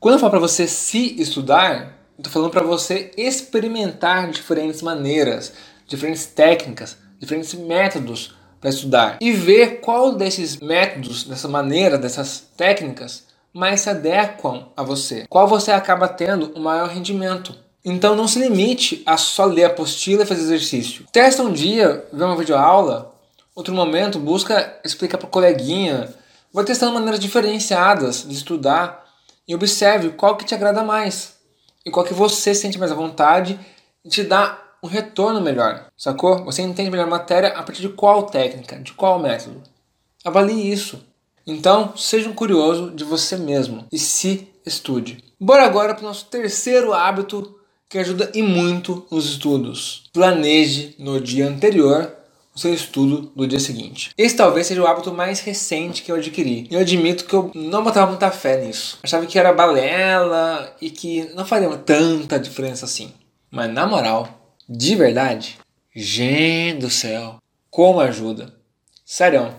Quando 0.00 0.14
eu 0.14 0.18
falo 0.18 0.30
para 0.30 0.40
você 0.40 0.66
se 0.66 1.20
estudar, 1.20 1.98
eu 2.16 2.24
tô 2.24 2.30
falando 2.30 2.50
para 2.50 2.62
você 2.62 3.10
experimentar 3.14 4.30
diferentes 4.30 4.80
maneiras, 4.80 5.52
diferentes 5.86 6.24
técnicas, 6.24 6.96
diferentes 7.18 7.52
métodos 7.52 8.34
para 8.58 8.70
estudar 8.70 9.18
e 9.20 9.32
ver 9.32 9.82
qual 9.82 10.14
desses 10.14 10.56
métodos, 10.56 11.24
dessa 11.24 11.46
maneira, 11.46 11.98
dessas 11.98 12.40
técnicas 12.56 13.26
mais 13.52 13.82
se 13.82 13.90
adequam 13.90 14.68
a 14.74 14.82
você. 14.82 15.26
Qual 15.28 15.46
você 15.46 15.72
acaba 15.72 16.08
tendo 16.08 16.52
o 16.56 16.60
maior 16.60 16.88
rendimento. 16.88 17.54
Então 17.84 18.14
não 18.14 18.28
se 18.28 18.38
limite 18.38 19.02
a 19.06 19.16
só 19.16 19.44
ler 19.44 19.64
a 19.64 19.66
apostila 19.68 20.22
e 20.22 20.26
fazer 20.26 20.42
exercício. 20.42 21.06
Testa 21.12 21.42
um 21.42 21.52
dia, 21.52 22.06
vê 22.12 22.24
uma 22.24 22.36
videoaula, 22.36 23.14
outro 23.54 23.74
momento 23.74 24.18
busca 24.18 24.78
explicar 24.84 25.18
para 25.18 25.28
coleguinha, 25.28 26.14
Vai 26.52 26.64
testando 26.64 26.92
maneiras 26.92 27.20
diferenciadas 27.20 28.26
de 28.26 28.34
estudar 28.34 29.06
e 29.46 29.54
observe 29.54 30.10
qual 30.10 30.36
que 30.36 30.44
te 30.44 30.52
agrada 30.52 30.82
mais 30.82 31.36
e 31.86 31.92
qual 31.92 32.04
que 32.04 32.12
você 32.12 32.52
sente 32.52 32.76
mais 32.76 32.90
à 32.90 32.94
vontade 32.94 33.58
e 34.04 34.08
te 34.08 34.24
dá 34.24 34.60
um 34.82 34.88
retorno 34.88 35.40
melhor, 35.40 35.86
sacou? 35.96 36.44
Você 36.44 36.62
entende 36.62 36.90
melhor 36.90 37.06
a 37.06 37.10
matéria 37.10 37.50
a 37.50 37.62
partir 37.62 37.82
de 37.82 37.90
qual 37.90 38.24
técnica, 38.24 38.80
de 38.80 38.92
qual 38.94 39.20
método. 39.20 39.62
Avalie 40.24 40.72
isso. 40.72 41.00
Então, 41.46 41.96
seja 41.96 42.28
um 42.28 42.34
curioso 42.34 42.90
de 42.90 43.04
você 43.04 43.36
mesmo 43.36 43.86
e 43.92 43.98
se 43.98 44.48
estude. 44.66 45.22
Bora 45.38 45.64
agora 45.64 45.94
para 45.94 46.02
o 46.02 46.08
nosso 46.08 46.26
terceiro 46.26 46.92
hábito 46.92 47.59
que 47.90 47.98
ajuda 47.98 48.30
e 48.32 48.40
muito 48.40 49.04
nos 49.10 49.28
estudos. 49.28 50.04
Planeje 50.12 50.94
no 50.96 51.20
dia 51.20 51.48
anterior 51.48 52.14
o 52.54 52.58
seu 52.58 52.72
estudo 52.72 53.32
do 53.34 53.48
dia 53.48 53.58
seguinte. 53.58 54.12
Esse 54.16 54.36
talvez 54.36 54.68
seja 54.68 54.80
o 54.80 54.86
hábito 54.86 55.12
mais 55.12 55.40
recente 55.40 56.02
que 56.02 56.12
eu 56.12 56.16
adquiri. 56.16 56.68
Eu 56.70 56.78
admito 56.78 57.24
que 57.24 57.34
eu 57.34 57.50
não 57.52 57.82
botava 57.82 58.08
muita 58.08 58.30
fé 58.30 58.64
nisso. 58.64 58.98
Achava 59.02 59.26
que 59.26 59.36
era 59.36 59.52
balela 59.52 60.72
e 60.80 60.88
que 60.88 61.28
não 61.34 61.44
faria 61.44 61.68
tanta 61.78 62.38
diferença 62.38 62.84
assim. 62.84 63.12
Mas 63.50 63.72
na 63.72 63.86
moral, 63.86 64.56
de 64.68 64.94
verdade, 64.94 65.58
gente 65.94 66.78
do 66.78 66.90
céu, 66.90 67.38
como 67.70 67.98
ajuda. 67.98 68.54
Sério. 69.04 69.52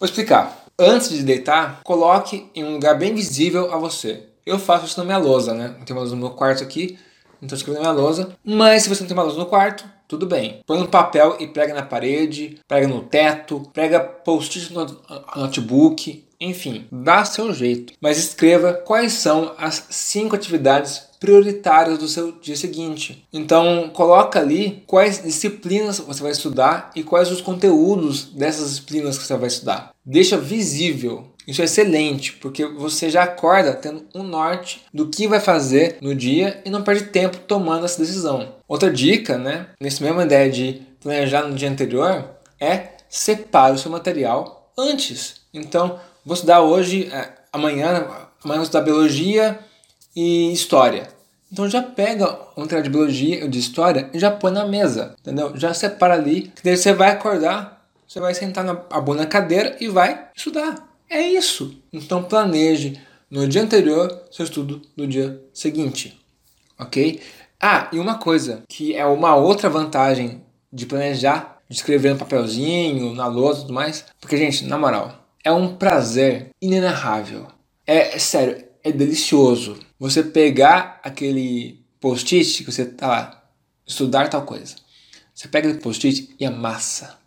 Vou 0.00 0.06
explicar. 0.06 0.64
Antes 0.76 1.10
de 1.10 1.22
deitar, 1.22 1.80
coloque 1.84 2.50
em 2.52 2.64
um 2.64 2.72
lugar 2.72 2.98
bem 2.98 3.14
visível 3.14 3.72
a 3.72 3.78
você. 3.78 4.24
Eu 4.44 4.58
faço 4.58 4.86
isso 4.86 4.98
na 4.98 5.04
minha 5.04 5.18
lousa, 5.18 5.54
né? 5.54 5.76
Tenho 5.84 5.96
uma 5.96 6.00
lousa 6.00 6.16
no 6.16 6.20
meu 6.20 6.30
quarto 6.30 6.62
aqui, 6.62 6.98
então 7.42 7.54
eu 7.54 7.58
escrevo 7.58 7.80
na 7.80 7.90
minha 7.90 8.02
lousa. 8.02 8.36
Mas 8.44 8.82
se 8.82 8.88
você 8.88 9.02
não 9.02 9.08
tem 9.08 9.16
uma 9.16 9.22
lousa 9.22 9.38
no 9.38 9.46
quarto, 9.46 9.84
tudo 10.08 10.26
bem. 10.26 10.60
Põe 10.66 10.78
no 10.78 10.88
papel 10.88 11.36
e 11.40 11.46
prega 11.46 11.74
na 11.74 11.82
parede, 11.82 12.58
prega 12.68 12.86
no 12.86 13.02
teto, 13.02 13.68
prega 13.72 14.00
post-it 14.00 14.72
no 14.72 14.86
notebook, 15.36 16.24
enfim, 16.40 16.86
dá 16.92 17.24
seu 17.24 17.52
jeito. 17.52 17.94
Mas 18.00 18.18
escreva 18.18 18.72
quais 18.72 19.14
são 19.14 19.54
as 19.58 19.86
cinco 19.90 20.36
atividades 20.36 21.06
prioritárias 21.18 21.98
do 21.98 22.08
seu 22.08 22.32
dia 22.32 22.56
seguinte. 22.56 23.26
Então, 23.32 23.90
coloca 23.92 24.38
ali 24.38 24.82
quais 24.86 25.22
disciplinas 25.22 25.98
você 25.98 26.22
vai 26.22 26.32
estudar 26.32 26.90
e 26.94 27.02
quais 27.02 27.30
os 27.30 27.40
conteúdos 27.40 28.24
dessas 28.24 28.68
disciplinas 28.68 29.16
que 29.16 29.24
você 29.24 29.36
vai 29.36 29.48
estudar. 29.48 29.94
Deixa 30.04 30.36
visível. 30.36 31.32
Isso 31.46 31.62
é 31.62 31.64
excelente, 31.64 32.32
porque 32.34 32.64
você 32.66 33.08
já 33.08 33.22
acorda 33.22 33.72
tendo 33.72 34.04
um 34.14 34.22
norte 34.22 34.84
do 34.92 35.08
que 35.08 35.28
vai 35.28 35.40
fazer 35.40 35.98
no 36.00 36.14
dia 36.14 36.60
e 36.64 36.70
não 36.70 36.82
perde 36.82 37.04
tempo 37.04 37.38
tomando 37.38 37.84
essa 37.84 38.00
decisão. 38.00 38.54
Outra 38.66 38.90
dica, 38.90 39.38
né, 39.38 39.68
nesse 39.80 40.02
mesma 40.02 40.24
ideia 40.24 40.50
de 40.50 40.82
planejar 41.00 41.42
no 41.42 41.54
dia 41.54 41.70
anterior, 41.70 42.24
é 42.60 42.88
separe 43.08 43.74
o 43.74 43.78
seu 43.78 43.90
material 43.90 44.72
antes. 44.76 45.42
Então, 45.54 46.00
vou 46.24 46.34
estudar 46.34 46.62
hoje, 46.62 47.08
é, 47.12 47.32
amanhã, 47.52 48.06
amanhã 48.42 48.58
vou 48.58 48.62
estudar 48.62 48.82
biologia, 48.82 49.58
e 50.16 50.50
história. 50.50 51.08
Então 51.52 51.68
já 51.68 51.82
pega 51.82 52.38
o 52.56 52.60
material 52.60 52.82
de 52.82 52.90
biologia 52.90 53.44
ou 53.44 53.50
de 53.50 53.58
história 53.58 54.08
e 54.12 54.18
já 54.18 54.30
põe 54.30 54.50
na 54.50 54.66
mesa, 54.66 55.14
entendeu? 55.20 55.52
Já 55.54 55.74
separa 55.74 56.14
ali, 56.14 56.50
que 56.56 56.64
daí 56.64 56.76
você 56.76 56.92
vai 56.92 57.10
acordar, 57.10 57.86
você 58.08 58.18
vai 58.18 58.34
sentar 58.34 58.64
na 58.64 58.80
a 58.90 59.00
boa 59.00 59.16
na 59.16 59.26
cadeira 59.26 59.76
e 59.78 59.86
vai 59.88 60.28
estudar. 60.34 60.95
É 61.08 61.20
isso. 61.20 61.80
Então 61.92 62.24
planeje 62.24 63.00
no 63.30 63.46
dia 63.46 63.62
anterior 63.62 64.24
seu 64.30 64.44
estudo 64.44 64.82
do 64.96 65.06
dia 65.06 65.42
seguinte, 65.52 66.18
ok? 66.78 67.20
Ah, 67.60 67.88
e 67.92 67.98
uma 67.98 68.18
coisa 68.18 68.62
que 68.68 68.94
é 68.94 69.06
uma 69.06 69.34
outra 69.34 69.70
vantagem 69.70 70.42
de 70.72 70.86
planejar, 70.86 71.60
de 71.68 71.76
escrever 71.76 72.12
no 72.12 72.18
papelzinho, 72.18 73.14
na 73.14 73.26
lousa 73.26 73.60
e 73.60 73.62
tudo 73.62 73.72
mais, 73.72 74.04
porque 74.20 74.36
gente, 74.36 74.64
na 74.64 74.78
moral, 74.78 75.26
é 75.42 75.50
um 75.50 75.76
prazer 75.76 76.50
inenarrável. 76.60 77.46
É, 77.86 78.16
é 78.16 78.18
sério, 78.18 78.64
é 78.84 78.92
delicioso 78.92 79.78
você 79.98 80.22
pegar 80.22 81.00
aquele 81.02 81.84
post-it 82.00 82.62
que 82.62 82.70
você 82.70 82.84
tá 82.84 83.08
lá, 83.08 83.44
estudar 83.86 84.28
tal 84.28 84.42
coisa. 84.42 84.76
Você 85.34 85.48
pega 85.48 85.68
aquele 85.68 85.82
post-it 85.82 86.34
e 86.38 86.44
amassa 86.44 87.18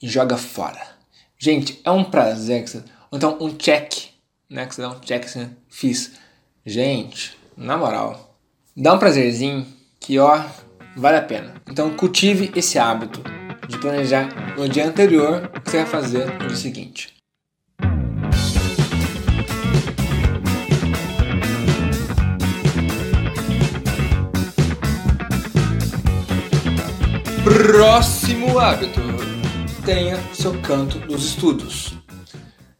e 0.00 0.08
joga 0.08 0.36
fora. 0.36 0.96
Gente, 1.38 1.80
é 1.84 1.90
um 1.90 2.04
prazer 2.04 2.64
que 2.64 2.70
você, 2.70 2.84
então 3.12 3.36
um 3.40 3.56
check, 3.56 4.10
né, 4.50 4.66
que 4.66 4.74
você 4.74 4.82
dá 4.82 4.90
um 4.90 5.00
check 5.00 5.24
assim, 5.24 5.50
fiz. 5.68 6.12
Gente, 6.64 7.36
na 7.56 7.76
moral, 7.76 8.36
dá 8.76 8.92
um 8.92 8.98
prazerzinho 8.98 9.66
que 10.00 10.18
ó, 10.18 10.44
vale 10.96 11.16
a 11.16 11.22
pena. 11.22 11.54
Então 11.68 11.96
cultive 11.96 12.50
esse 12.54 12.78
hábito 12.78 13.22
de 13.68 13.78
planejar 13.78 14.56
no 14.56 14.68
dia 14.68 14.86
anterior 14.86 15.50
o 15.56 15.60
que 15.60 15.70
você 15.70 15.78
vai 15.78 15.86
fazer 15.86 16.26
no 16.40 16.48
dia 16.48 16.56
seguinte. 16.56 17.14
Próximo 27.44 28.58
hábito: 28.58 29.00
tenha 29.84 30.16
seu 30.34 30.60
canto 30.62 30.98
dos 30.98 31.24
estudos. 31.24 31.95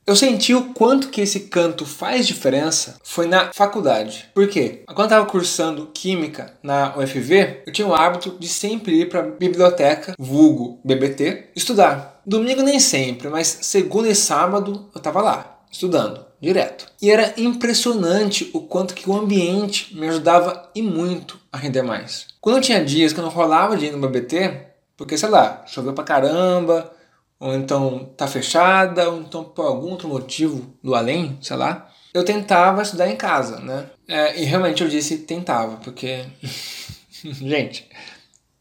Eu 0.07 0.15
senti 0.15 0.55
o 0.55 0.73
quanto 0.73 1.09
que 1.09 1.21
esse 1.21 1.41
canto 1.41 1.85
faz 1.85 2.29
diferença 2.29 2.97
foi 3.03 3.27
na 3.27 3.53
faculdade. 3.53 4.31
Por 4.33 4.47
quê? 4.47 4.85
Quando 4.87 5.01
eu 5.01 5.05
estava 5.05 5.27
cursando 5.27 5.91
Química 5.93 6.55
na 6.63 6.97
UFV, 6.97 7.63
eu 7.67 7.73
tinha 7.73 7.89
o 7.89 7.93
hábito 7.93 8.37
de 8.39 8.47
sempre 8.47 9.01
ir 9.01 9.09
para 9.09 9.19
a 9.19 9.25
biblioteca, 9.25 10.15
vulgo 10.17 10.79
BBT, 10.85 11.49
estudar. 11.57 12.21
Domingo 12.25 12.63
nem 12.63 12.79
sempre, 12.79 13.29
mas 13.29 13.59
segunda 13.63 14.09
e 14.09 14.15
sábado 14.15 14.89
eu 14.95 14.99
estava 14.99 15.21
lá, 15.21 15.59
estudando, 15.73 16.25
direto. 16.41 16.87
E 17.03 17.11
era 17.11 17.35
impressionante 17.37 18.49
o 18.55 18.61
quanto 18.61 18.95
que 18.95 19.11
o 19.11 19.17
ambiente 19.17 19.93
me 19.97 20.07
ajudava 20.07 20.71
e 20.73 20.83
muito 20.83 21.37
a 21.53 21.59
render 21.59 21.83
mais. 21.83 22.29
Quando 22.41 22.59
eu 22.59 22.63
tinha 22.63 22.85
dias 22.85 23.13
que 23.13 23.19
eu 23.19 23.25
não 23.25 23.31
rolava 23.33 23.77
de 23.77 23.87
ir 23.87 23.91
no 23.91 23.99
BBT, 23.99 24.67
porque 24.97 25.19
sei 25.19 25.31
lá, 25.31 25.65
choveu 25.67 25.93
pra 25.93 26.05
caramba, 26.05 26.93
ou 27.39 27.55
então 27.55 28.11
tá 28.17 28.27
fechada, 28.27 29.11
ou 29.11 29.21
então 29.21 29.45
por 29.45 29.67
algum 29.67 29.91
outro 29.91 30.09
motivo 30.09 30.75
do 30.83 30.95
além, 30.95 31.39
sei 31.41 31.57
lá, 31.57 31.91
eu 32.13 32.25
tentava 32.25 32.83
estudar 32.83 33.11
em 33.11 33.17
casa, 33.17 33.61
né? 33.61 33.87
É, 34.09 34.41
e 34.41 34.45
realmente 34.45 34.83
eu 34.83 34.89
disse 34.89 35.19
tentava, 35.19 35.77
porque. 35.77 36.25
Gente, 37.23 37.89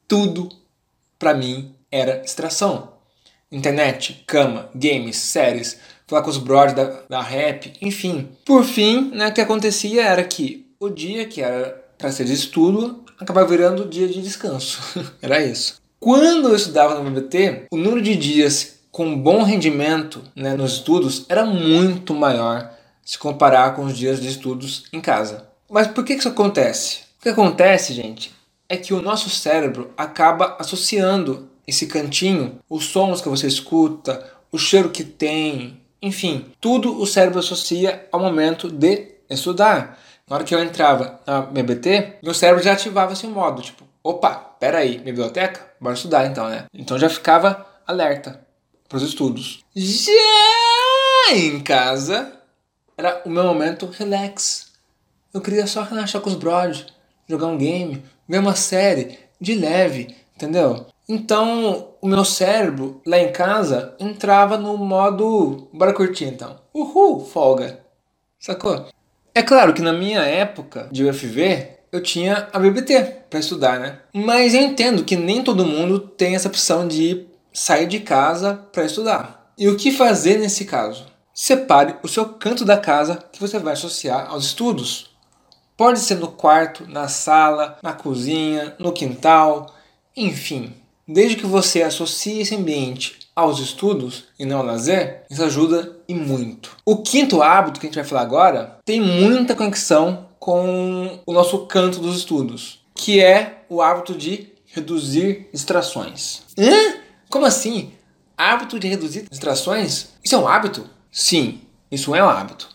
tudo 0.08 0.50
pra 1.20 1.34
mim 1.34 1.76
era 1.92 2.20
distração. 2.20 2.94
Internet, 3.52 4.24
cama, 4.26 4.70
games, 4.74 5.18
séries, 5.18 5.80
falar 6.08 6.24
com 6.24 6.30
os 6.30 6.38
brothers 6.38 6.74
da, 6.74 7.02
da 7.08 7.22
rap, 7.22 7.74
enfim. 7.82 8.30
Por 8.44 8.64
fim, 8.64 9.12
né, 9.12 9.28
o 9.28 9.34
que 9.34 9.42
acontecia 9.42 10.04
era 10.04 10.24
que 10.24 10.66
o 10.80 10.90
dia 10.90 11.26
que 11.26 11.42
era 11.42 11.86
para 11.98 12.12
ser 12.12 12.26
de 12.26 12.34
estudo 12.34 13.06
acabava 13.20 13.48
virando 13.48 13.88
dia 13.88 14.08
de 14.08 14.22
descanso. 14.22 14.82
Era 15.22 15.42
isso. 15.42 15.82
Quando 16.06 16.50
eu 16.50 16.56
estudava 16.56 16.94
no 16.94 17.10
BBT, 17.10 17.66
o 17.72 17.78
número 17.78 18.00
de 18.00 18.16
dias 18.16 18.78
com 18.92 19.18
bom 19.18 19.42
rendimento 19.42 20.22
né, 20.36 20.54
nos 20.54 20.74
estudos 20.74 21.26
era 21.28 21.44
muito 21.44 22.14
maior 22.14 22.72
se 23.04 23.18
comparar 23.18 23.76
com 23.76 23.86
os 23.86 23.98
dias 23.98 24.22
de 24.22 24.28
estudos 24.28 24.84
em 24.94 25.02
casa. 25.02 25.50
Mas 25.68 25.88
por 25.88 26.06
que 26.06 26.14
isso 26.14 26.28
acontece? 26.28 27.00
O 27.18 27.24
que 27.24 27.30
acontece, 27.30 27.92
gente, 27.92 28.32
é 28.70 28.78
que 28.78 28.94
o 28.94 29.02
nosso 29.02 29.32
cérebro 29.32 29.96
acaba 29.98 30.56
associando 30.60 31.50
esse 31.66 31.88
cantinho, 31.88 32.60
os 32.70 32.86
sons 32.86 33.20
que 33.20 33.28
você 33.28 33.48
escuta, 33.48 34.32
o 34.52 34.60
cheiro 34.60 34.92
que 34.92 35.04
tem, 35.04 35.82
enfim, 36.00 36.46
tudo 36.62 37.02
o 37.02 37.08
cérebro 37.08 37.40
associa 37.40 38.08
ao 38.12 38.20
momento 38.20 38.70
de 38.70 39.08
estudar. 39.28 40.00
Na 40.30 40.36
hora 40.36 40.46
que 40.46 40.54
eu 40.54 40.64
entrava 40.64 41.20
na 41.26 41.42
BBT, 41.42 42.18
meu 42.22 42.36
cérebro 42.36 42.64
já 42.64 42.74
ativava 42.74 43.14
esse 43.14 43.26
modo, 43.26 43.64
tipo, 43.64 43.86
opa, 44.06 44.36
peraí, 44.60 45.00
biblioteca? 45.00 45.74
Bora 45.82 45.96
estudar 45.96 46.28
então, 46.28 46.48
né? 46.48 46.66
Então 46.72 47.00
já 47.00 47.10
ficava 47.10 47.66
alerta 47.88 48.40
para 48.88 48.98
os 48.98 49.04
estudos. 49.04 49.64
Já 49.76 50.12
em 51.34 51.60
casa, 51.62 52.40
era 52.96 53.24
o 53.26 53.30
meu 53.30 53.44
momento 53.44 53.88
relax. 53.88 54.74
Eu 55.34 55.42
queria 55.42 55.66
só 55.66 55.82
relaxar 55.82 56.22
com 56.22 56.30
os 56.30 56.36
brothers, 56.36 56.86
jogar 57.28 57.48
um 57.48 57.58
game, 57.58 58.06
ver 58.30 58.38
uma 58.38 58.56
série 58.56 59.18
de 59.42 59.56
leve, 59.56 60.16
entendeu? 60.36 60.86
Então, 61.10 61.96
o 62.00 62.08
meu 62.08 62.24
cérebro 62.24 63.02
lá 63.08 63.18
em 63.18 63.32
casa 63.32 63.96
entrava 64.00 64.56
no 64.56 64.78
modo 64.78 65.68
bora 65.74 65.94
curtir 65.94 66.26
então. 66.26 66.60
Uhul, 66.72 67.26
folga. 67.26 67.80
Sacou? 68.40 68.86
É 69.34 69.42
claro 69.42 69.74
que 69.74 69.82
na 69.82 69.92
minha 69.92 70.22
época 70.22 70.88
de 70.92 71.04
UFV, 71.04 71.75
eu 71.96 72.04
tinha 72.04 72.50
a 72.52 72.60
BBT 72.60 73.24
para 73.30 73.40
estudar, 73.40 73.80
né? 73.80 74.00
Mas 74.14 74.54
eu 74.54 74.62
entendo 74.62 75.04
que 75.04 75.16
nem 75.16 75.44
todo 75.44 75.66
mundo 75.66 76.00
tem 76.00 76.36
essa 76.36 76.48
opção 76.48 76.88
de 76.88 77.26
sair 77.54 77.88
de 77.88 78.00
casa 78.00 78.54
para 78.72 78.86
estudar. 78.86 79.52
E 79.58 79.70
o 79.70 79.78
que 79.78 79.92
fazer 79.92 80.38
nesse 80.38 80.66
caso? 80.66 81.06
Separe 81.34 81.96
o 82.04 82.08
seu 82.08 82.26
canto 82.26 82.66
da 82.66 82.78
casa 82.78 83.24
que 83.32 83.40
você 83.40 83.58
vai 83.60 83.74
associar 83.74 84.30
aos 84.30 84.46
estudos. 84.46 85.10
Pode 85.78 86.00
ser 86.00 86.16
no 86.16 86.28
quarto, 86.28 86.86
na 86.88 87.08
sala, 87.08 87.78
na 87.82 87.94
cozinha, 87.94 88.76
no 88.78 88.92
quintal, 88.92 89.74
enfim. 90.16 90.74
Desde 91.08 91.38
que 91.38 91.46
você 91.46 91.82
associe 91.84 92.42
esse 92.42 92.56
ambiente 92.56 93.20
aos 93.36 93.60
estudos 93.60 94.26
e 94.40 94.46
não 94.46 94.60
ao 94.60 94.66
lazer, 94.66 95.24
isso 95.30 95.44
ajuda 95.44 95.98
e 96.08 96.14
muito. 96.14 96.76
O 96.86 96.98
quinto 96.98 97.42
hábito 97.42 97.80
que 97.80 97.86
a 97.86 97.90
gente 97.90 97.96
vai 97.96 98.06
falar 98.06 98.22
agora 98.22 98.80
tem 98.84 99.02
muita 99.02 99.56
conexão 99.56 100.25
com 100.40 101.20
o 101.26 101.34
nosso 101.34 101.66
canto 101.66 102.00
dos 102.00 102.18
estudos, 102.18 102.86
que 102.94 103.22
é 103.22 103.64
o 103.70 103.82
hábito 103.82 104.14
de 104.14 104.54
reduzir 104.66 105.50
distrações. 105.52 106.44
Hã? 106.58 106.98
Como 107.30 107.46
assim? 107.46 107.94
Hábito 108.38 108.80
de 108.80 108.88
reduzir 108.88 109.28
distrações? 109.30 110.10
Isso 110.24 110.36
é 110.36 110.38
um 110.38 110.48
hábito? 110.48 110.90
Sim, 111.12 111.62
isso 111.90 112.14
é 112.14 112.24
um 112.24 112.30
hábito. 112.30 112.70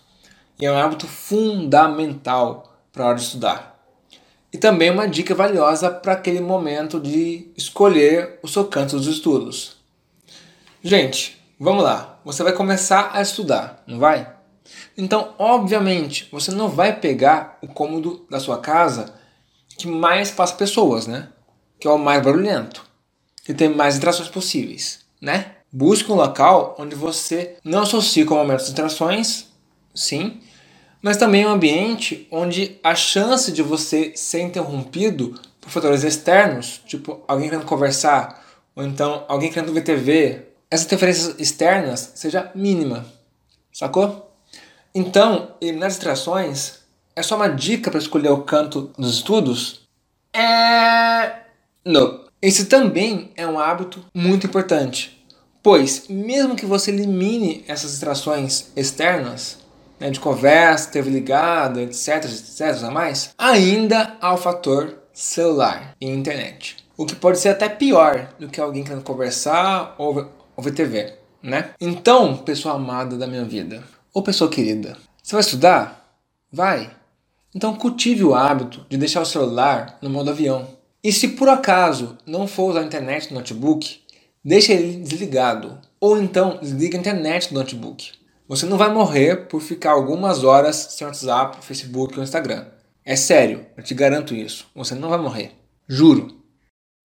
E 0.58 0.66
é 0.66 0.72
um 0.72 0.76
hábito 0.76 1.06
fundamental 1.06 2.78
para 2.92 3.04
a 3.04 3.08
hora 3.08 3.16
de 3.18 3.24
estudar. 3.24 3.78
E 4.52 4.58
também 4.58 4.90
uma 4.90 5.06
dica 5.06 5.34
valiosa 5.34 5.90
para 5.90 6.14
aquele 6.14 6.40
momento 6.40 6.98
de 6.98 7.50
escolher 7.56 8.38
o 8.42 8.48
seu 8.48 8.64
canto 8.64 8.96
dos 8.96 9.06
estudos. 9.06 9.76
Gente, 10.82 11.40
vamos 11.58 11.84
lá. 11.84 12.18
Você 12.24 12.42
vai 12.42 12.52
começar 12.52 13.10
a 13.12 13.22
estudar, 13.22 13.82
não 13.86 13.98
vai? 13.98 14.39
Então, 15.00 15.34
obviamente, 15.38 16.28
você 16.30 16.50
não 16.50 16.68
vai 16.68 16.94
pegar 17.00 17.58
o 17.62 17.68
cômodo 17.68 18.26
da 18.28 18.38
sua 18.38 18.58
casa 18.58 19.14
que 19.78 19.88
mais 19.88 20.30
passa 20.30 20.54
pessoas, 20.54 21.06
né? 21.06 21.28
Que 21.78 21.88
é 21.88 21.90
o 21.90 21.96
mais 21.96 22.22
barulhento, 22.22 22.84
que 23.42 23.54
tem 23.54 23.70
mais 23.70 23.96
interações 23.96 24.28
possíveis, 24.28 25.00
né? 25.18 25.52
Busque 25.72 26.12
um 26.12 26.16
local 26.16 26.76
onde 26.78 26.94
você 26.94 27.56
não 27.64 27.80
associe 27.80 28.26
com 28.26 28.34
momentos 28.34 28.66
de 28.66 28.72
interações, 28.72 29.46
sim, 29.94 30.38
mas 31.00 31.16
também 31.16 31.46
um 31.46 31.50
ambiente 31.50 32.28
onde 32.30 32.78
a 32.84 32.94
chance 32.94 33.50
de 33.50 33.62
você 33.62 34.12
ser 34.14 34.42
interrompido 34.42 35.40
por 35.62 35.70
fatores 35.70 36.04
externos, 36.04 36.82
tipo 36.84 37.24
alguém 37.26 37.48
querendo 37.48 37.64
conversar, 37.64 38.44
ou 38.76 38.84
então 38.84 39.24
alguém 39.28 39.50
querendo 39.50 39.72
ver 39.72 39.80
TV, 39.80 40.42
essas 40.70 40.84
interferências 40.84 41.36
externas 41.38 42.12
seja 42.16 42.52
mínima, 42.54 43.06
sacou? 43.72 44.29
Então, 44.94 45.54
eliminar 45.60 45.88
distrações 45.88 46.80
é 47.14 47.22
só 47.22 47.36
uma 47.36 47.48
dica 47.48 47.90
para 47.90 48.00
escolher 48.00 48.30
o 48.30 48.42
canto 48.42 48.90
dos 48.98 49.14
estudos? 49.14 49.88
É. 50.32 51.32
Não. 51.84 52.24
Esse 52.42 52.64
também 52.64 53.30
é 53.36 53.46
um 53.46 53.58
hábito 53.58 54.02
muito 54.14 54.46
importante, 54.46 55.22
pois, 55.62 56.08
mesmo 56.08 56.56
que 56.56 56.64
você 56.64 56.90
elimine 56.90 57.62
essas 57.68 57.90
distrações 57.90 58.68
externas, 58.74 59.58
né, 59.98 60.08
de 60.08 60.18
conversa, 60.18 60.90
TV 60.90 61.10
ligada, 61.10 61.82
etc, 61.82 62.24
etc, 62.24 62.84
a 62.84 62.90
mais, 62.90 63.34
ainda 63.36 64.16
há 64.22 64.32
o 64.32 64.38
fator 64.38 64.94
celular 65.12 65.94
e 66.00 66.08
internet. 66.08 66.76
O 66.96 67.04
que 67.04 67.14
pode 67.14 67.38
ser 67.38 67.50
até 67.50 67.68
pior 67.68 68.30
do 68.38 68.48
que 68.48 68.58
alguém 68.58 68.84
querendo 68.84 69.04
conversar 69.04 69.94
ou, 69.98 70.26
ou 70.56 70.64
ver 70.64 70.72
TV, 70.72 71.12
né? 71.42 71.70
Então, 71.78 72.38
pessoa 72.38 72.76
amada 72.76 73.18
da 73.18 73.26
minha 73.26 73.44
vida, 73.44 73.84
ou 74.12 74.22
pessoa 74.22 74.50
querida, 74.50 74.96
você 75.22 75.32
vai 75.32 75.40
estudar? 75.40 76.18
Vai. 76.52 76.90
Então 77.54 77.74
cultive 77.74 78.24
o 78.24 78.34
hábito 78.34 78.84
de 78.88 78.96
deixar 78.96 79.20
o 79.20 79.26
celular 79.26 79.98
no 80.02 80.10
modo 80.10 80.30
avião. 80.30 80.68
E 81.02 81.12
se 81.12 81.28
por 81.28 81.48
acaso 81.48 82.18
não 82.26 82.46
for 82.46 82.70
usar 82.70 82.80
a 82.80 82.84
internet 82.84 83.30
no 83.30 83.38
notebook, 83.38 84.00
deixe 84.44 84.72
ele 84.72 84.98
desligado. 84.98 85.78
Ou 86.00 86.20
então 86.20 86.58
desliga 86.60 86.96
a 86.96 87.00
internet 87.00 87.48
do 87.48 87.54
notebook. 87.54 88.12
Você 88.48 88.66
não 88.66 88.76
vai 88.76 88.92
morrer 88.92 89.46
por 89.46 89.60
ficar 89.60 89.92
algumas 89.92 90.42
horas 90.42 90.76
sem 90.76 91.06
WhatsApp, 91.06 91.64
Facebook 91.64 92.16
ou 92.16 92.24
Instagram. 92.24 92.66
É 93.04 93.16
sério, 93.16 93.64
eu 93.76 93.82
te 93.82 93.94
garanto 93.94 94.34
isso. 94.34 94.66
Você 94.74 94.94
não 94.94 95.08
vai 95.08 95.18
morrer. 95.18 95.52
Juro. 95.88 96.36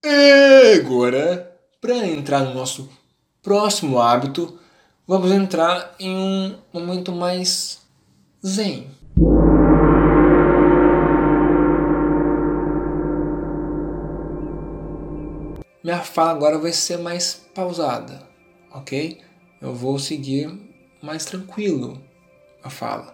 E 0.03 0.79
agora, 0.79 1.55
para 1.79 2.05
entrar 2.07 2.41
no 2.41 2.53
nosso 2.53 2.89
próximo 3.41 3.99
hábito, 3.99 4.59
vamos 5.07 5.31
entrar 5.31 5.93
em 5.99 6.17
um 6.17 6.55
momento 6.73 7.11
mais 7.11 7.81
zen. 8.45 8.87
Minha 15.83 15.99
fala 15.99 16.31
agora 16.31 16.57
vai 16.57 16.73
ser 16.73 16.97
mais 16.97 17.45
pausada, 17.53 18.27
ok? 18.73 19.21
Eu 19.61 19.75
vou 19.75 19.99
seguir 19.99 20.51
mais 21.01 21.25
tranquilo 21.25 22.01
a 22.63 22.69
fala, 22.71 23.11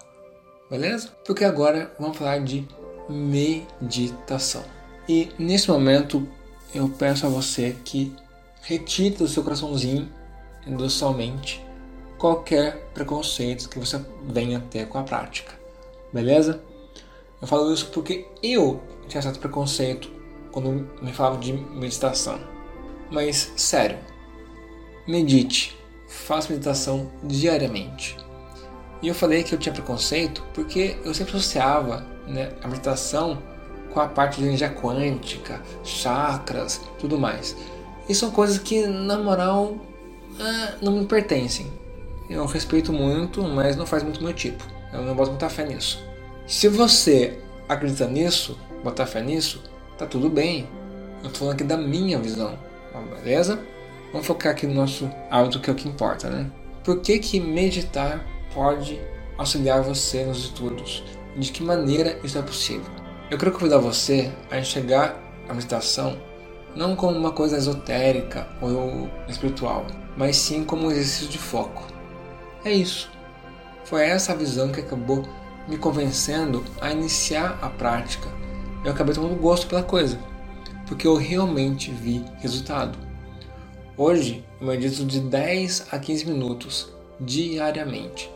beleza? 0.69 1.09
Porque 1.25 1.43
agora 1.43 1.93
vamos 1.99 2.15
falar 2.15 2.39
de 2.39 2.65
meditação. 3.09 4.63
E 5.09 5.29
nesse 5.37 5.69
momento 5.69 6.25
eu 6.73 6.87
peço 6.87 7.25
a 7.25 7.29
você 7.29 7.75
que 7.83 8.15
retire 8.61 9.15
do 9.15 9.27
seu 9.27 9.43
coraçãozinho 9.43 10.09
da 10.65 10.87
sua 10.87 11.11
mente 11.11 11.61
qualquer 12.21 12.91
preconceito 12.93 13.67
que 13.67 13.79
você 13.79 13.99
venha 14.21 14.59
ter 14.69 14.87
com 14.87 14.99
a 14.99 15.03
prática, 15.03 15.53
beleza? 16.13 16.61
Eu 17.41 17.47
falo 17.47 17.73
isso 17.73 17.87
porque 17.87 18.27
eu 18.43 18.79
tinha 19.07 19.23
certo 19.23 19.39
preconceito 19.39 20.07
quando 20.51 20.87
me 21.01 21.11
falava 21.11 21.39
de 21.39 21.51
meditação. 21.51 22.39
Mas 23.09 23.51
sério, 23.55 23.97
medite, 25.07 25.75
faça 26.07 26.53
meditação 26.53 27.11
diariamente. 27.23 28.15
E 29.01 29.07
eu 29.07 29.15
falei 29.15 29.41
que 29.41 29.55
eu 29.55 29.57
tinha 29.57 29.73
preconceito 29.73 30.43
porque 30.53 30.97
eu 31.03 31.15
sempre 31.15 31.35
associava 31.35 32.05
né, 32.27 32.53
a 32.61 32.67
meditação 32.67 33.41
com 33.91 33.99
a 33.99 34.07
parte 34.07 34.39
de 34.39 34.45
energia 34.45 34.69
quântica, 34.69 35.59
chakras, 35.83 36.81
tudo 36.99 37.17
mais. 37.17 37.57
E 38.07 38.13
são 38.13 38.29
coisas 38.29 38.59
que, 38.59 38.85
na 38.85 39.17
moral, 39.17 39.75
ah, 40.39 40.75
não 40.83 40.91
me 40.99 41.07
pertencem. 41.07 41.80
Eu 42.31 42.45
respeito 42.45 42.93
muito, 42.93 43.43
mas 43.43 43.75
não 43.75 43.85
faz 43.85 44.03
muito 44.03 44.23
meu 44.23 44.33
tipo. 44.33 44.63
Eu 44.93 45.01
não 45.01 45.13
boto 45.13 45.31
muita 45.31 45.49
fé 45.49 45.65
nisso. 45.65 46.01
Se 46.47 46.69
você 46.69 47.37
acredita 47.67 48.07
nisso, 48.07 48.57
botar 48.81 49.05
fé 49.05 49.21
nisso, 49.21 49.61
tá 49.97 50.05
tudo 50.05 50.29
bem. 50.29 50.65
Eu 51.21 51.29
tô 51.29 51.39
falando 51.39 51.55
aqui 51.55 51.63
da 51.65 51.75
minha 51.75 52.17
visão, 52.17 52.57
beleza? 53.15 53.59
Vamos 54.13 54.25
focar 54.25 54.53
aqui 54.53 54.65
no 54.65 54.73
nosso 54.73 55.11
hábito 55.29 55.59
que 55.59 55.69
é 55.69 55.73
o 55.73 55.75
que 55.75 55.89
importa, 55.89 56.29
né? 56.29 56.49
Por 56.85 57.01
que, 57.01 57.19
que 57.19 57.37
meditar 57.39 58.25
pode 58.53 58.99
auxiliar 59.37 59.81
você 59.81 60.23
nos 60.23 60.45
estudos? 60.45 61.03
De 61.35 61.51
que 61.51 61.61
maneira 61.61 62.17
isso 62.23 62.37
é 62.37 62.41
possível? 62.41 62.89
Eu 63.29 63.37
quero 63.37 63.51
convidar 63.51 63.77
você 63.77 64.31
a 64.49 64.57
enxergar 64.57 65.21
a 65.49 65.53
meditação 65.53 66.17
não 66.75 66.95
como 66.95 67.17
uma 67.17 67.31
coisa 67.33 67.57
esotérica 67.57 68.47
ou 68.61 69.09
espiritual, 69.27 69.85
mas 70.15 70.37
sim 70.37 70.63
como 70.63 70.87
um 70.87 70.91
exercício 70.91 71.27
de 71.27 71.37
foco. 71.37 71.90
É 72.63 72.71
isso. 72.71 73.09
Foi 73.83 74.05
essa 74.05 74.35
visão 74.35 74.71
que 74.71 74.79
acabou 74.79 75.27
me 75.67 75.77
convencendo 75.77 76.63
a 76.79 76.91
iniciar 76.91 77.57
a 77.61 77.69
prática. 77.69 78.29
Eu 78.83 78.91
acabei 78.91 79.15
tomando 79.15 79.35
gosto 79.35 79.67
pela 79.67 79.81
coisa, 79.81 80.19
porque 80.87 81.07
eu 81.07 81.15
realmente 81.15 81.91
vi 81.91 82.23
resultado. 82.37 82.97
Hoje 83.97 84.45
eu 84.59 84.67
medito 84.67 85.03
de 85.05 85.19
10 85.19 85.87
a 85.91 85.97
15 85.97 86.25
minutos 86.27 86.93
diariamente. 87.19 88.31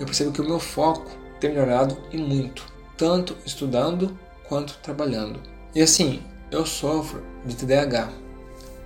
Eu 0.00 0.06
percebo 0.06 0.32
que 0.32 0.40
o 0.40 0.48
meu 0.48 0.58
foco 0.58 1.10
tem 1.38 1.50
melhorado 1.50 1.96
e 2.10 2.18
muito, 2.18 2.64
tanto 2.96 3.36
estudando 3.44 4.18
quanto 4.48 4.78
trabalhando. 4.78 5.40
E 5.74 5.82
assim, 5.82 6.22
eu 6.50 6.64
sofro 6.64 7.22
de 7.44 7.54
TDAH, 7.54 8.10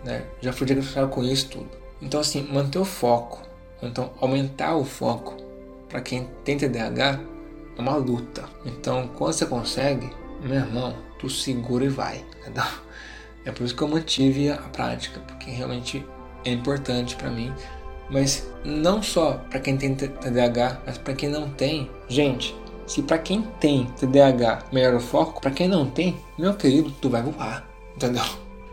né? 0.05 0.24
Já 0.40 0.53
fui 0.53 0.66
diagnosticado 0.66 1.09
com 1.09 1.22
isso 1.22 1.48
tudo. 1.48 1.68
Então 2.03 2.20
assim, 2.20 2.42
manter 2.42 2.79
o 2.79 2.85
foco 2.85 3.49
então, 3.83 4.12
aumentar 4.21 4.77
o 4.77 4.85
foco 4.85 5.37
para 5.88 6.01
quem 6.01 6.29
tem 6.45 6.57
TDAH 6.57 7.21
é 7.77 7.81
uma 7.81 7.97
luta. 7.97 8.45
Então, 8.64 9.09
quando 9.16 9.33
você 9.33 9.47
consegue, 9.47 10.11
meu 10.43 10.57
irmão, 10.57 10.95
tu 11.19 11.29
segura 11.29 11.85
e 11.85 11.88
vai. 11.88 12.25
Entendeu? 12.40 12.64
É 13.43 13.51
por 13.51 13.64
isso 13.64 13.75
que 13.75 13.81
eu 13.81 13.88
mantive 13.88 14.51
a 14.51 14.59
prática, 14.59 15.19
porque 15.21 15.51
realmente 15.51 16.05
é 16.45 16.53
importante 16.53 17.16
para 17.16 17.31
mim. 17.31 17.51
Mas 18.11 18.47
não 18.62 19.03
só 19.03 19.43
para 19.49 19.59
quem 19.61 19.79
tem 19.79 19.95
TDAH, 19.95 20.83
mas 20.85 20.99
para 20.99 21.14
quem 21.14 21.31
não 21.31 21.49
tem. 21.49 21.90
Gente, 22.07 22.55
se 22.87 23.01
para 23.01 23.16
quem 23.16 23.43
tem 23.59 23.87
TDAH 23.99 24.64
melhora 24.71 24.99
o 24.99 25.01
foco, 25.01 25.40
para 25.40 25.53
quem 25.53 25.69
não 25.69 25.88
tem, 25.88 26.21
meu 26.37 26.53
querido, 26.53 26.90
tu 27.01 27.09
vai 27.09 27.23
voar. 27.23 27.66
Entendeu? 27.97 28.25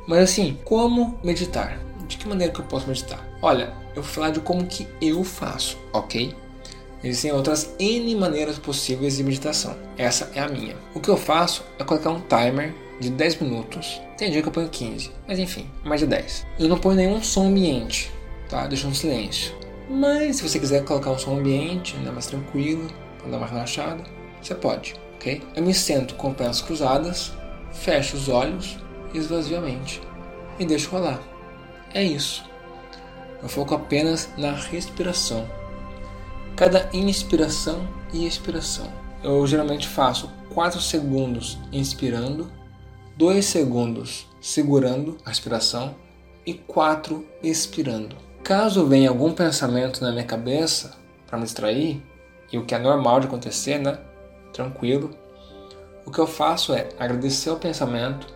Mas 0.05 0.19
assim, 0.19 0.57
como 0.65 1.17
meditar? 1.23 1.79
De 2.05 2.17
que 2.17 2.27
maneira 2.27 2.51
que 2.51 2.59
eu 2.59 2.65
posso 2.65 2.87
meditar? 2.87 3.26
Olha, 3.41 3.73
eu 3.95 4.01
vou 4.01 4.11
falar 4.11 4.31
de 4.31 4.39
como 4.39 4.65
que 4.65 4.87
eu 5.01 5.23
faço, 5.23 5.77
ok? 5.93 6.35
Existem 7.03 7.31
outras 7.31 7.73
N 7.79 8.15
maneiras 8.15 8.57
possíveis 8.57 9.17
de 9.17 9.23
meditação. 9.23 9.75
Essa 9.97 10.31
é 10.33 10.39
a 10.39 10.47
minha. 10.47 10.75
O 10.93 10.99
que 10.99 11.09
eu 11.09 11.17
faço 11.17 11.63
é 11.77 11.83
colocar 11.83 12.09
um 12.09 12.21
timer 12.21 12.73
de 12.99 13.09
10 13.09 13.41
minutos. 13.41 14.01
Tem 14.17 14.31
dia 14.31 14.41
que 14.41 14.47
eu 14.47 14.51
ponho 14.51 14.67
15, 14.67 15.11
mas 15.27 15.37
enfim, 15.37 15.69
mais 15.83 16.01
de 16.01 16.07
10. 16.07 16.45
Eu 16.59 16.67
não 16.67 16.79
ponho 16.79 16.95
nenhum 16.95 17.21
som 17.21 17.47
ambiente, 17.47 18.11
tá? 18.49 18.65
Deixo 18.65 18.87
um 18.87 18.95
silêncio. 18.95 19.53
Mas 19.89 20.37
se 20.37 20.49
você 20.49 20.59
quiser 20.59 20.83
colocar 20.83 21.11
um 21.11 21.19
som 21.19 21.37
ambiente, 21.37 21.95
né, 21.97 22.11
mais 22.11 22.25
tranquilo, 22.25 22.87
para 23.19 23.29
dar 23.29 23.37
uma 23.37 23.47
relaxada, 23.47 24.03
você 24.41 24.55
pode, 24.55 24.95
ok? 25.15 25.41
Eu 25.55 25.63
me 25.63 25.73
sento 25.73 26.15
com 26.15 26.33
pernas 26.33 26.61
cruzadas, 26.61 27.31
fecho 27.71 28.17
os 28.17 28.27
olhos 28.27 28.77
esvazio 29.13 29.57
a 29.57 29.61
mente 29.61 30.01
e 30.59 30.65
deixo 30.65 30.89
rolar. 30.89 31.21
É 31.93 32.03
isso. 32.03 32.43
Eu 33.41 33.49
foco 33.49 33.75
apenas 33.75 34.29
na 34.37 34.51
respiração. 34.51 35.47
Cada 36.55 36.89
inspiração 36.91 37.87
e 38.11 38.25
expiração. 38.25 38.91
Eu 39.23 39.45
geralmente 39.45 39.87
faço 39.87 40.29
4 40.53 40.81
segundos 40.81 41.57
inspirando, 41.71 42.51
2 43.15 43.45
segundos 43.45 44.27
segurando 44.41 45.17
a 45.25 45.29
respiração 45.29 45.95
e 46.45 46.53
4 46.53 47.25
expirando. 47.43 48.15
Caso 48.43 48.85
venha 48.87 49.09
algum 49.09 49.33
pensamento 49.33 50.01
na 50.01 50.11
minha 50.11 50.23
cabeça 50.23 50.97
para 51.27 51.37
me 51.37 51.43
distrair, 51.43 52.01
e 52.51 52.57
o 52.57 52.65
que 52.65 52.73
é 52.73 52.79
normal 52.79 53.19
de 53.19 53.27
acontecer, 53.27 53.77
né? 53.77 53.99
Tranquilo. 54.53 55.11
O 56.05 56.11
que 56.11 56.19
eu 56.19 56.25
faço 56.25 56.73
é 56.73 56.87
agradecer 56.97 57.49
o 57.49 57.57
pensamento, 57.57 58.27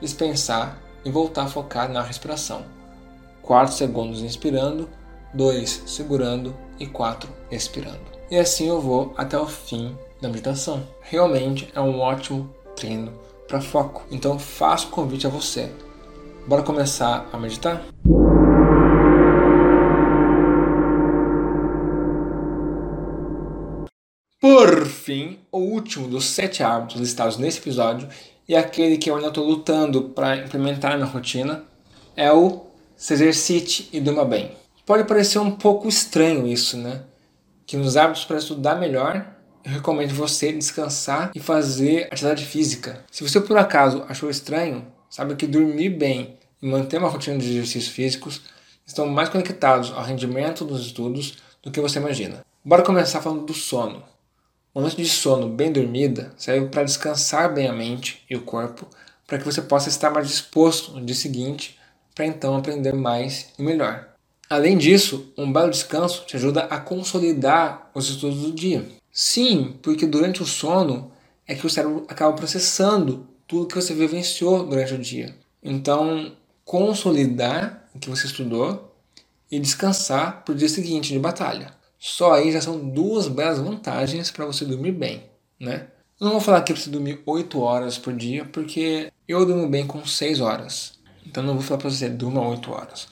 dispensar 0.00 0.78
e 1.04 1.10
voltar 1.10 1.44
a 1.44 1.48
focar 1.48 1.88
na 1.90 2.02
respiração. 2.02 2.64
4 3.42 3.74
segundos 3.74 4.22
inspirando, 4.22 4.88
2 5.34 5.84
segurando 5.86 6.54
e 6.78 6.86
4 6.86 7.28
expirando. 7.50 8.00
E 8.30 8.36
assim 8.36 8.68
eu 8.68 8.80
vou 8.80 9.12
até 9.16 9.38
o 9.38 9.46
fim 9.46 9.96
da 10.20 10.28
meditação. 10.28 10.86
Realmente 11.00 11.68
é 11.74 11.80
um 11.80 11.98
ótimo 12.00 12.48
treino 12.76 13.12
para 13.48 13.60
foco. 13.60 14.04
Então 14.10 14.38
faço 14.38 14.88
o 14.88 14.90
convite 14.90 15.26
a 15.26 15.30
você. 15.30 15.72
Bora 16.46 16.62
começar 16.62 17.28
a 17.32 17.36
meditar? 17.36 17.84
Por 24.40 24.86
fim, 24.86 25.38
o 25.52 25.58
último 25.58 26.08
dos 26.08 26.24
sete 26.24 26.62
hábitos 26.62 27.00
listados 27.00 27.36
nesse 27.36 27.58
episódio 27.58 28.08
e 28.48 28.56
aquele 28.56 28.96
que 28.96 29.10
eu 29.10 29.16
ainda 29.16 29.28
estou 29.28 29.44
lutando 29.44 30.10
para 30.10 30.36
implementar 30.36 30.98
na 30.98 31.04
rotina 31.04 31.64
é 32.16 32.32
o 32.32 32.69
se 33.00 33.14
exercite 33.14 33.88
e 33.94 33.98
durma 33.98 34.26
bem. 34.26 34.54
Pode 34.84 35.04
parecer 35.04 35.38
um 35.38 35.50
pouco 35.50 35.88
estranho 35.88 36.46
isso, 36.46 36.76
né? 36.76 37.00
Que 37.64 37.74
nos 37.74 37.96
hábitos 37.96 38.26
para 38.26 38.36
estudar 38.36 38.74
melhor, 38.74 39.26
eu 39.64 39.72
recomendo 39.72 40.14
você 40.14 40.52
descansar 40.52 41.30
e 41.34 41.40
fazer 41.40 42.08
atividade 42.12 42.44
física. 42.44 43.02
Se 43.10 43.26
você 43.26 43.40
por 43.40 43.56
acaso 43.56 44.04
achou 44.06 44.28
estranho, 44.28 44.86
sabe 45.08 45.34
que 45.34 45.46
dormir 45.46 45.88
bem 45.88 46.36
e 46.60 46.66
manter 46.66 46.98
uma 46.98 47.08
rotina 47.08 47.38
de 47.38 47.48
exercícios 47.48 47.88
físicos 47.88 48.42
estão 48.84 49.06
mais 49.06 49.30
conectados 49.30 49.90
ao 49.92 50.04
rendimento 50.04 50.62
dos 50.62 50.84
estudos 50.84 51.38
do 51.62 51.70
que 51.70 51.80
você 51.80 51.98
imagina. 51.98 52.44
Bora 52.62 52.82
começar 52.82 53.22
falando 53.22 53.46
do 53.46 53.54
sono. 53.54 54.02
Uma 54.74 54.82
noite 54.82 54.98
de 54.98 55.08
sono 55.08 55.48
bem 55.48 55.72
dormida 55.72 56.34
serve 56.36 56.66
para 56.68 56.84
descansar 56.84 57.54
bem 57.54 57.66
a 57.66 57.72
mente 57.72 58.22
e 58.28 58.36
o 58.36 58.42
corpo, 58.42 58.86
para 59.26 59.38
que 59.38 59.44
você 59.46 59.62
possa 59.62 59.88
estar 59.88 60.10
mais 60.10 60.28
disposto 60.28 60.92
no 60.92 61.02
dia 61.02 61.16
seguinte 61.16 61.79
para 62.20 62.26
então 62.26 62.54
aprender 62.54 62.92
mais 62.92 63.48
e 63.58 63.62
melhor. 63.62 64.10
Além 64.50 64.76
disso, 64.76 65.32
um 65.38 65.50
belo 65.50 65.70
descanso 65.70 66.26
te 66.26 66.36
ajuda 66.36 66.64
a 66.64 66.78
consolidar 66.78 67.90
os 67.94 68.10
estudos 68.10 68.42
do 68.42 68.52
dia. 68.52 68.86
Sim, 69.10 69.78
porque 69.80 70.06
durante 70.06 70.42
o 70.42 70.46
sono 70.46 71.10
é 71.46 71.54
que 71.54 71.66
o 71.66 71.70
cérebro 71.70 72.04
acaba 72.08 72.36
processando 72.36 73.26
tudo 73.46 73.66
que 73.66 73.74
você 73.74 73.94
vivenciou 73.94 74.66
durante 74.66 74.92
o 74.92 74.98
dia. 74.98 75.34
Então, 75.62 76.32
consolidar 76.62 77.88
o 77.94 77.98
que 77.98 78.10
você 78.10 78.26
estudou 78.26 78.94
e 79.50 79.58
descansar 79.58 80.44
para 80.44 80.52
o 80.52 80.56
dia 80.56 80.68
seguinte 80.68 81.14
de 81.14 81.18
batalha. 81.18 81.72
Só 81.98 82.34
aí 82.34 82.52
já 82.52 82.60
são 82.60 82.78
duas 82.90 83.28
belas 83.28 83.58
vantagens 83.58 84.30
para 84.30 84.44
você 84.44 84.66
dormir 84.66 84.92
bem, 84.92 85.22
né? 85.58 85.86
Não 86.20 86.32
vou 86.32 86.40
falar 86.40 86.60
que 86.60 86.74
você 86.74 86.90
dormir 86.90 87.22
8 87.24 87.58
horas 87.58 87.96
por 87.96 88.12
dia, 88.12 88.44
porque 88.44 89.10
eu 89.26 89.46
durmo 89.46 89.66
bem 89.66 89.86
com 89.86 90.04
6 90.04 90.40
horas. 90.40 90.99
Então 91.30 91.44
não 91.44 91.54
vou 91.54 91.62
falar 91.62 91.78
para 91.78 91.90
você, 91.90 92.08
durma 92.08 92.46
8 92.48 92.72
horas. 92.72 93.06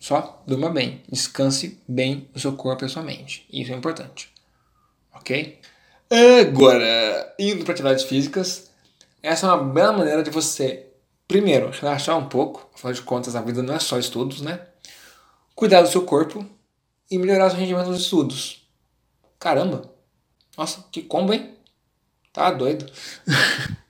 Só 0.00 0.42
durma 0.44 0.70
bem, 0.70 1.02
descanse 1.08 1.80
bem 1.86 2.28
o 2.34 2.40
seu 2.40 2.54
corpo 2.56 2.84
e 2.84 2.86
a 2.86 2.88
sua 2.88 3.02
mente. 3.02 3.46
Isso 3.50 3.72
é 3.72 3.76
importante. 3.76 4.28
Ok? 5.14 5.60
Agora, 6.40 7.34
indo 7.38 7.64
para 7.64 7.72
atividades 7.72 8.04
físicas, 8.04 8.70
essa 9.22 9.46
é 9.46 9.50
uma 9.50 9.72
bela 9.72 9.92
maneira 9.92 10.24
de 10.24 10.30
você, 10.30 10.88
primeiro, 11.28 11.70
relaxar 11.70 12.18
um 12.18 12.28
pouco, 12.28 12.68
afinal 12.74 12.92
de 12.92 13.02
contas 13.02 13.36
a 13.36 13.40
vida 13.40 13.62
não 13.62 13.74
é 13.74 13.78
só 13.78 13.98
estudos, 13.98 14.40
né? 14.40 14.60
Cuidar 15.54 15.82
do 15.82 15.88
seu 15.88 16.04
corpo 16.04 16.44
e 17.08 17.16
melhorar 17.16 17.52
o 17.52 17.54
rendimento 17.54 17.86
dos 17.86 18.02
estudos. 18.02 18.68
Caramba! 19.38 19.94
Nossa, 20.58 20.84
que 20.90 21.02
combo, 21.02 21.32
hein? 21.32 21.54
Tá 22.32 22.50
doido. 22.50 22.90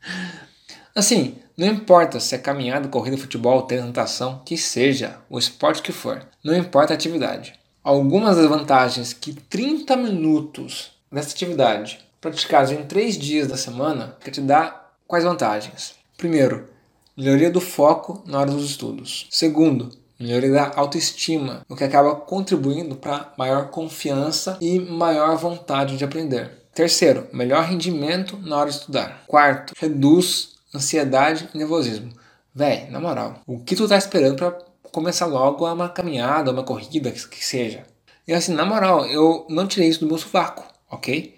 assim, 0.94 1.38
não 1.56 1.68
importa 1.68 2.18
se 2.18 2.34
é 2.34 2.38
caminhada, 2.38 2.88
corrida, 2.88 3.16
futebol, 3.16 3.62
tênis, 3.62 3.84
natação, 3.84 4.42
que 4.44 4.56
seja, 4.56 5.18
o 5.30 5.38
esporte 5.38 5.82
que 5.82 5.92
for, 5.92 6.26
não 6.42 6.56
importa 6.56 6.92
a 6.92 6.96
atividade. 6.96 7.54
Algumas 7.82 8.36
das 8.36 8.48
vantagens 8.48 9.12
que 9.12 9.32
30 9.32 9.96
minutos 9.96 10.92
dessa 11.12 11.32
atividade, 11.32 12.00
praticados 12.20 12.72
em 12.72 12.82
3 12.82 13.16
dias 13.16 13.46
da 13.46 13.56
semana, 13.56 14.16
quer 14.20 14.30
te 14.30 14.40
dar 14.40 14.94
quais 15.06 15.24
vantagens? 15.24 15.94
Primeiro, 16.16 16.68
melhoria 17.16 17.50
do 17.50 17.60
foco 17.60 18.22
na 18.26 18.40
hora 18.40 18.50
dos 18.50 18.64
estudos. 18.64 19.28
Segundo, 19.30 19.90
melhoria 20.18 20.50
da 20.50 20.72
autoestima, 20.74 21.64
o 21.68 21.76
que 21.76 21.84
acaba 21.84 22.16
contribuindo 22.16 22.96
para 22.96 23.32
maior 23.36 23.68
confiança 23.68 24.58
e 24.60 24.80
maior 24.80 25.36
vontade 25.36 25.96
de 25.96 26.04
aprender. 26.04 26.64
Terceiro, 26.74 27.28
melhor 27.32 27.64
rendimento 27.64 28.36
na 28.38 28.56
hora 28.56 28.70
de 28.70 28.76
estudar. 28.76 29.22
Quarto, 29.28 29.74
reduz 29.76 30.53
ansiedade 30.74 31.48
e 31.54 31.58
nervosismo. 31.58 32.10
Véi, 32.54 32.88
na 32.90 33.00
moral, 33.00 33.40
o 33.46 33.58
que 33.60 33.74
tu 33.74 33.88
tá 33.88 33.96
esperando 33.96 34.36
para 34.36 34.58
começar 34.92 35.26
logo 35.26 35.70
uma 35.70 35.88
caminhada, 35.88 36.52
uma 36.52 36.62
corrida, 36.62 37.10
que 37.10 37.44
seja? 37.44 37.84
E 38.26 38.32
assim, 38.32 38.54
na 38.54 38.64
moral, 38.64 39.04
eu 39.06 39.46
não 39.48 39.66
tirei 39.66 39.88
isso 39.88 40.00
do 40.00 40.06
meu 40.06 40.18
sovaco, 40.18 40.64
ok? 40.90 41.34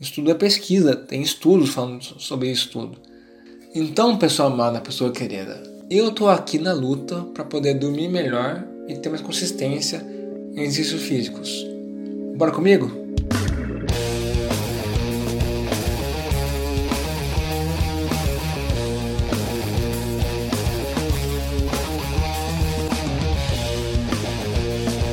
Estudo 0.00 0.30
é 0.30 0.34
pesquisa, 0.34 0.96
tem 0.96 1.20
estudos 1.20 1.70
falando 1.70 2.02
sobre 2.02 2.50
isso 2.50 2.70
tudo. 2.70 2.98
Então, 3.74 4.16
pessoal 4.16 4.50
amada, 4.50 4.80
pessoa 4.80 5.12
querida, 5.12 5.62
eu 5.90 6.12
tô 6.12 6.28
aqui 6.28 6.58
na 6.58 6.72
luta 6.72 7.20
para 7.34 7.44
poder 7.44 7.74
dormir 7.74 8.08
melhor 8.08 8.64
e 8.88 8.96
ter 8.96 9.08
mais 9.08 9.20
consistência 9.20 9.98
em 10.54 10.62
exercícios 10.62 11.02
físicos. 11.02 11.66
Bora 12.36 12.52
comigo? 12.52 12.99